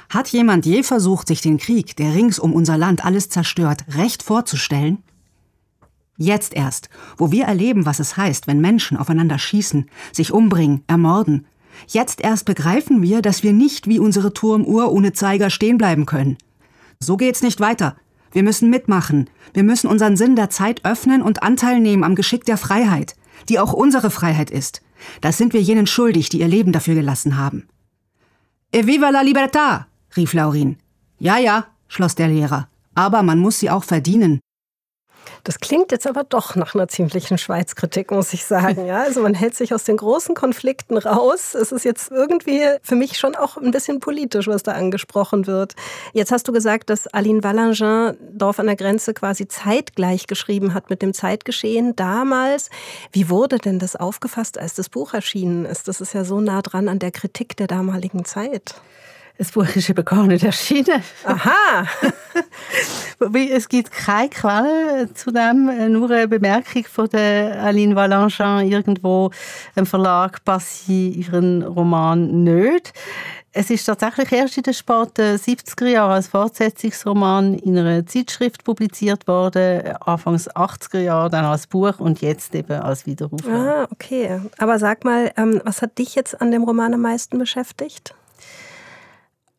hat 0.09 0.29
jemand 0.29 0.65
je 0.65 0.83
versucht, 0.83 1.27
sich 1.27 1.41
den 1.41 1.57
Krieg, 1.57 1.95
der 1.95 2.13
rings 2.13 2.39
um 2.39 2.53
unser 2.53 2.77
Land 2.77 3.03
alles 3.05 3.29
zerstört, 3.29 3.85
recht 3.95 4.23
vorzustellen? 4.23 4.99
Jetzt 6.17 6.53
erst, 6.53 6.89
wo 7.17 7.31
wir 7.31 7.45
erleben, 7.45 7.85
was 7.85 7.99
es 7.99 8.15
heißt, 8.17 8.47
wenn 8.47 8.61
Menschen 8.61 8.97
aufeinander 8.97 9.39
schießen, 9.39 9.89
sich 10.11 10.31
umbringen, 10.31 10.83
ermorden, 10.87 11.47
jetzt 11.87 12.21
erst 12.21 12.45
begreifen 12.45 13.01
wir, 13.01 13.21
dass 13.21 13.43
wir 13.43 13.53
nicht 13.53 13.87
wie 13.87 13.99
unsere 13.99 14.33
Turmuhr 14.33 14.91
ohne 14.91 15.13
Zeiger 15.13 15.49
stehen 15.49 15.77
bleiben 15.77 16.05
können. 16.05 16.37
So 16.99 17.17
geht's 17.17 17.41
nicht 17.41 17.59
weiter. 17.59 17.95
Wir 18.31 18.43
müssen 18.43 18.69
mitmachen. 18.69 19.29
Wir 19.53 19.63
müssen 19.63 19.87
unseren 19.87 20.15
Sinn 20.15 20.35
der 20.35 20.49
Zeit 20.49 20.85
öffnen 20.85 21.21
und 21.21 21.43
Anteil 21.43 21.79
nehmen 21.79 22.03
am 22.03 22.15
Geschick 22.15 22.45
der 22.45 22.57
Freiheit, 22.57 23.15
die 23.49 23.59
auch 23.59 23.73
unsere 23.73 24.11
Freiheit 24.11 24.51
ist. 24.51 24.81
Das 25.19 25.37
sind 25.37 25.53
wir 25.53 25.61
jenen 25.61 25.87
schuldig, 25.87 26.29
die 26.29 26.39
ihr 26.39 26.47
Leben 26.47 26.71
dafür 26.71 26.95
gelassen 26.95 27.37
haben. 27.37 27.67
Eviva 28.73 29.11
la 29.11 29.21
libertà! 29.21 29.87
rief 30.15 30.33
Laurin. 30.33 30.77
Ja, 31.19 31.37
ja, 31.37 31.65
schloss 31.89 32.15
der 32.15 32.29
Lehrer. 32.29 32.69
Aber 32.95 33.21
man 33.21 33.37
muss 33.37 33.59
sie 33.59 33.69
auch 33.69 33.83
verdienen. 33.83 34.39
Das 35.43 35.59
klingt 35.59 35.91
jetzt 35.91 36.05
aber 36.05 36.23
doch 36.23 36.55
nach 36.55 36.75
einer 36.75 36.87
ziemlichen 36.87 37.37
Schweizkritik, 37.37 38.11
muss 38.11 38.33
ich 38.33 38.45
sagen. 38.45 38.85
Ja, 38.85 39.01
also 39.01 39.21
man 39.21 39.33
hält 39.33 39.55
sich 39.55 39.73
aus 39.73 39.83
den 39.83 39.97
großen 39.97 40.35
Konflikten 40.35 40.97
raus. 40.97 41.55
Es 41.55 41.71
ist 41.71 41.83
jetzt 41.83 42.11
irgendwie 42.11 42.61
für 42.83 42.95
mich 42.95 43.17
schon 43.17 43.35
auch 43.35 43.57
ein 43.57 43.71
bisschen 43.71 43.99
politisch, 43.99 44.47
was 44.47 44.63
da 44.63 44.73
angesprochen 44.73 45.47
wird. 45.47 45.73
Jetzt 46.13 46.31
hast 46.31 46.47
du 46.47 46.51
gesagt, 46.51 46.89
dass 46.89 47.07
Aline 47.07 47.43
Wallangin 47.43 48.17
Dorf 48.33 48.59
an 48.59 48.67
der 48.67 48.75
Grenze 48.75 49.13
quasi 49.13 49.47
zeitgleich 49.47 50.27
geschrieben 50.27 50.73
hat 50.73 50.89
mit 50.89 51.01
dem 51.01 51.13
Zeitgeschehen 51.13 51.95
damals. 51.95 52.69
Wie 53.11 53.29
wurde 53.29 53.57
denn 53.57 53.79
das 53.79 53.95
aufgefasst, 53.95 54.57
als 54.57 54.75
das 54.75 54.89
Buch 54.89 55.13
erschienen 55.13 55.65
ist? 55.65 55.87
Das 55.87 56.01
ist 56.01 56.13
ja 56.13 56.23
so 56.23 56.39
nah 56.39 56.61
dran 56.61 56.87
an 56.87 56.99
der 56.99 57.11
Kritik 57.11 57.57
der 57.57 57.67
damaligen 57.67 58.25
Zeit. 58.25 58.75
Das 59.41 59.53
Buch 59.53 59.75
ist 59.75 59.89
eben 59.89 60.05
gar 60.05 60.27
nicht 60.27 60.43
erschienen. 60.43 61.01
Aha! 61.23 61.87
es 63.51 63.67
gibt 63.67 63.91
keine 63.91 64.29
Quelle 64.29 65.11
zu 65.15 65.31
dem, 65.31 65.91
nur 65.91 66.11
eine 66.11 66.27
Bemerkung 66.27 66.83
von 66.83 67.09
der 67.09 67.59
Aline 67.59 67.95
Valenchin 67.95 68.71
irgendwo 68.71 69.31
im 69.75 69.87
Verlag 69.87 70.45
passiert 70.45 71.15
ihren 71.15 71.63
Roman 71.63 72.43
nicht. 72.43 72.93
Es 73.51 73.71
ist 73.71 73.85
tatsächlich 73.85 74.31
erst 74.31 74.57
in 74.57 74.63
den 74.63 74.75
späten 74.75 75.37
70er 75.37 75.87
Jahren 75.87 76.11
als 76.11 76.27
Fortsetzungsroman 76.27 77.55
in 77.55 77.79
einer 77.79 78.05
Zeitschrift 78.05 78.63
publiziert 78.63 79.27
worden, 79.27 79.95
Anfangs 80.01 80.51
80er 80.51 80.99
Jahre 80.99 81.31
dann 81.31 81.45
als 81.45 81.65
Buch 81.65 81.99
und 81.99 82.21
jetzt 82.21 82.53
eben 82.53 82.79
als 82.79 83.07
Wiederauflage. 83.07 83.71
Ah, 83.71 83.87
okay. 83.91 84.39
Aber 84.59 84.77
sag 84.77 85.03
mal, 85.03 85.31
ähm, 85.35 85.61
was 85.65 85.81
hat 85.81 85.97
dich 85.97 86.13
jetzt 86.13 86.39
an 86.39 86.51
dem 86.51 86.63
Roman 86.63 86.93
am 86.93 87.01
meisten 87.01 87.39
beschäftigt? 87.39 88.13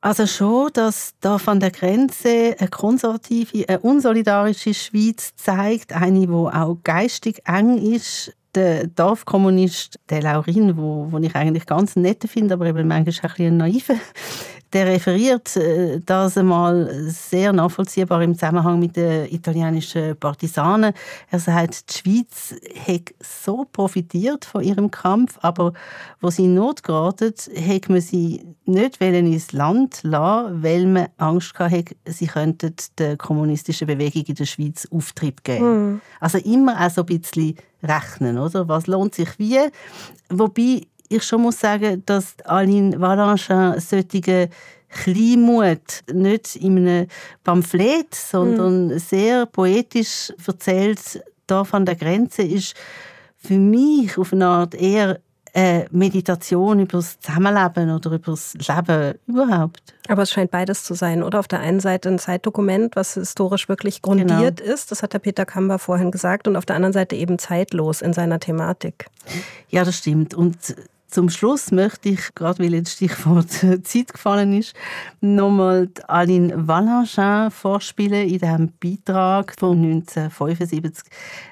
Also 0.05 0.27
schon, 0.27 0.69
dass 0.73 1.15
da 1.21 1.38
von 1.38 1.61
der 1.61 1.71
Grenze 1.71 2.57
eine 2.59 2.69
konservative, 2.69 3.69
eine 3.69 3.79
unsolidarische 3.79 4.75
Schweiz 4.75 5.33
zeigt, 5.37 5.93
eine, 5.93 6.29
wo 6.29 6.49
auch 6.49 6.77
geistig 6.83 7.41
eng 7.47 7.79
ist. 7.79 8.35
Der 8.57 8.88
Dorfkommunist, 8.88 10.01
der 10.11 10.23
Laurin, 10.23 10.77
wo, 10.77 11.07
wo 11.11 11.19
ich 11.19 11.35
eigentlich 11.37 11.67
ganz 11.67 11.95
nett 11.95 12.25
finde, 12.29 12.55
aber 12.55 12.67
eben 12.67 12.88
manchmal 12.88 12.99
ein 12.99 13.05
bisschen 13.05 13.57
naiv, 13.57 13.91
der 14.73 14.87
referiert 14.87 15.57
äh, 15.57 16.01
das 16.05 16.39
einmal 16.39 16.91
sehr 17.09 17.53
nachvollziehbar 17.53 18.23
im 18.23 18.35
Zusammenhang 18.35 18.79
mit 18.79 18.97
den 18.97 19.27
italienischen 19.33 20.17
Partisanen. 20.17 20.95
Er 21.31 21.39
sagt, 21.39 21.91
die 21.91 21.99
Schweiz 21.99 22.55
hat 22.87 23.15
so 23.21 23.67
profitiert 23.71 24.45
von 24.45 24.63
ihrem 24.63 24.91
Kampf, 24.91 25.39
aber 25.43 25.73
wo 26.21 26.31
sie 26.31 26.45
in 26.45 26.55
Not 26.55 26.83
geraten, 26.83 27.35
hätte 27.55 27.93
man 27.93 28.01
sie 28.01 28.45
nicht 28.65 29.01
ins 29.01 29.53
Land 29.53 30.01
lassen, 30.03 30.63
weil 30.63 30.87
man 30.87 31.09
Angst 31.19 31.59
hatte, 31.59 31.97
sie 32.07 32.27
könnten 32.27 32.75
der 32.99 33.17
kommunistischen 33.17 33.87
Bewegung 33.87 34.25
in 34.27 34.35
der 34.35 34.47
Schweiz 34.47 34.89
Auftrieb 34.91 35.45
geben. 35.45 35.93
Mhm. 35.93 36.01
Also 36.21 36.39
immer 36.39 36.81
auch 36.81 36.91
so 36.91 37.03
ein 37.03 37.07
bisschen 37.07 37.57
rechnen, 37.83 38.39
oder? 38.39 38.69
Was 38.69 38.87
lohnt 38.87 39.15
sich 39.15 39.39
wie? 39.39 39.59
Wobei 40.29 40.83
ich 41.12 41.22
schon 41.25 41.42
muss 41.42 41.61
sagen, 41.61 42.03
dass 42.07 42.35
Aline 42.44 43.01
Valanchin 43.01 43.79
solche 43.79 44.48
Kleinmut 44.88 46.05
nicht 46.12 46.57
in 46.57 46.79
einem 46.79 47.07
Pamphlet, 47.44 48.14
sondern 48.14 48.88
mhm. 48.88 48.98
sehr 48.98 49.46
poetisch 49.46 50.33
erzählt, 50.46 51.22
da 51.46 51.64
von 51.64 51.87
der 51.87 51.96
Grenze 51.96 52.42
ist 52.42 52.75
für 53.37 53.59
mich 53.59 54.16
auf 54.18 54.33
eine 54.33 54.46
Art 54.46 54.75
eher 54.75 55.18
eine 55.55 55.87
Meditation 55.90 56.81
über 56.81 56.98
das 56.98 57.20
Zusammenleben 57.20 57.90
oder 57.90 58.12
über 58.12 58.33
das 58.33 58.55
Leben 58.55 59.18
überhaupt. 59.27 59.83
Aber 60.09 60.22
es 60.22 60.31
scheint 60.31 60.51
beides 60.51 60.85
zu 60.85 60.94
sein, 60.94 61.22
oder? 61.22 61.40
Auf 61.40 61.48
der 61.48 61.61
einen 61.61 61.81
Seite 61.81 62.09
ein 62.09 62.18
Zeitdokument, 62.18 62.96
was 62.96 63.14
historisch 63.14 63.68
wirklich 63.68 64.01
grundiert 64.01 64.61
genau. 64.61 64.72
ist, 64.72 64.90
das 64.90 65.03
hat 65.03 65.12
der 65.12 65.18
Peter 65.18 65.44
Kamber 65.44 65.79
vorhin 65.79 66.11
gesagt, 66.11 66.48
und 66.48 66.57
auf 66.57 66.64
der 66.64 66.77
anderen 66.77 66.94
Seite 66.94 67.16
eben 67.16 67.38
zeitlos 67.38 68.01
in 68.01 68.12
seiner 68.14 68.40
Thematik. 68.40 69.07
Ja, 69.68 69.85
das 69.85 69.98
stimmt. 69.98 70.33
Und 70.35 70.57
zum 71.12 71.29
Schluss 71.29 71.70
möchte 71.70 72.09
ich, 72.09 72.35
gerade 72.35 72.64
weil 72.64 72.72
jetzt 72.72 72.92
Stichwort 72.92 73.51
Zeit 73.51 74.12
gefallen 74.12 74.59
ist, 74.59 74.75
nochmal 75.20 75.90
Aline 76.09 76.66
Vallanchin 76.66 77.51
vorspielen 77.51 78.29
in 78.29 78.38
diesem 78.38 78.72
Beitrag 78.81 79.55
von 79.59 79.77
1975. 79.77 81.05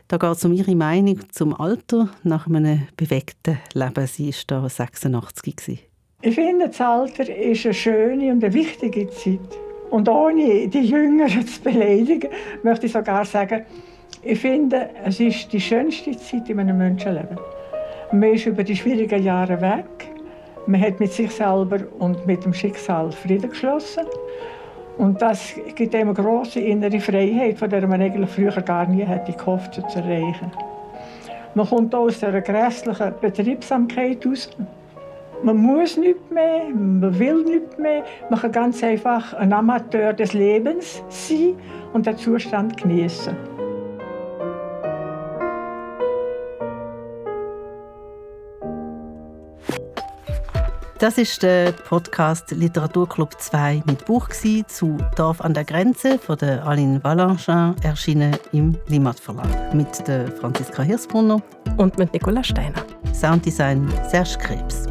Da 0.09 0.17
geht 0.17 0.31
es 0.31 0.45
um 0.45 0.53
ihre 0.53 0.75
Meinung 0.75 1.21
zum 1.31 1.59
Alter 1.59 2.09
nach 2.23 2.47
einem 2.47 2.89
bewegten 2.97 3.59
Leben. 3.75 4.07
Sie 4.07 4.31
war 4.31 4.63
da 4.63 4.69
86 4.69 5.57
gewesen. 5.57 5.79
Ich 6.23 6.35
finde, 6.35 6.69
das 6.69 6.81
Alter 6.81 7.29
ist 7.29 7.65
eine 7.67 7.75
schöne 7.75 8.33
und 8.33 8.43
eine 8.43 8.55
wichtige 8.55 9.11
Zeit. 9.11 9.41
Und 9.91 10.09
ohne 10.09 10.69
die 10.69 10.81
Jüngeren 10.81 11.47
zu 11.47 11.61
beleidigen, 11.61 12.31
möchte 12.63 12.87
ich 12.87 12.93
sogar 12.93 13.27
sagen, 13.27 13.67
ich 14.23 14.39
finde, 14.39 14.89
es 15.05 15.21
ist 15.21 15.53
die 15.53 15.61
schönste 15.61 16.17
Zeit 16.17 16.49
in 16.49 16.61
einem 16.61 16.79
Menschenleben. 16.79 17.39
Man 18.13 18.35
ist 18.35 18.47
über 18.47 18.65
die 18.65 18.75
schwierigen 18.75 19.23
Jahre 19.23 19.61
weg. 19.61 20.11
Man 20.67 20.81
hat 20.81 20.99
mit 20.99 21.13
sich 21.13 21.31
selber 21.31 21.79
und 22.01 22.27
mit 22.27 22.45
dem 22.45 22.53
Schicksal 22.53 23.13
Frieden 23.13 23.51
geschlossen. 23.51 24.05
Und 24.99 25.23
das 25.23 25.55
gibt 25.77 25.95
einem 25.95 26.09
eine 26.09 26.15
grosse 26.15 26.59
innere 26.59 26.99
Freiheit, 26.99 27.59
von 27.59 27.71
der 27.71 27.87
man 27.87 28.03
eigentlich 28.03 28.29
früher 28.31 28.61
gar 28.63 28.87
nie 28.87 29.05
hätte 29.05 29.33
gehofft 29.33 29.75
zu 29.75 29.99
erreichen. 29.99 30.51
Man 31.55 31.69
kommt 31.69 31.95
aus 31.95 32.23
einer 32.25 32.41
grässlichen 32.41 33.15
Betriebsamkeit 33.21 34.27
aus. 34.27 34.51
Man 35.45 35.57
muss 35.57 35.97
nicht 35.97 36.31
mehr, 36.33 36.65
man 36.69 37.17
will 37.19 37.45
nicht 37.45 37.79
mehr. 37.79 38.03
Man 38.29 38.41
kann 38.41 38.53
ganz 38.53 38.83
einfach 38.83 39.35
ein 39.35 39.53
Amateur 39.53 40.13
des 40.13 40.33
Lebens 40.33 41.03
sein 41.09 41.55
und 41.93 42.07
den 42.07 42.17
Zustand 42.17 42.77
genießen. 42.77 43.50
Das 51.01 51.17
ist 51.17 51.43
der 51.43 51.73
Podcast 51.73 52.51
Literaturclub 52.51 53.41
2 53.41 53.85
mit 53.87 54.05
Buch 54.05 54.29
zu 54.67 54.99
Dorf 55.17 55.41
an 55.41 55.55
der 55.55 55.65
Grenze 55.65 56.19
von 56.19 56.37
der 56.37 56.63
Aline 56.67 57.03
Valanchin, 57.03 57.75
erschienen 57.83 58.37
im 58.53 58.77
Limat 58.87 59.19
Verlag 59.19 59.73
mit 59.73 60.07
der 60.07 60.31
Franziska 60.31 60.83
Hirsbrunner 60.83 61.41
und 61.79 61.97
mit 61.97 62.13
Nicola 62.13 62.45
Steiner. 62.45 62.85
Sounddesign 63.15 63.91
Serge 64.11 64.37
Krebs. 64.39 64.89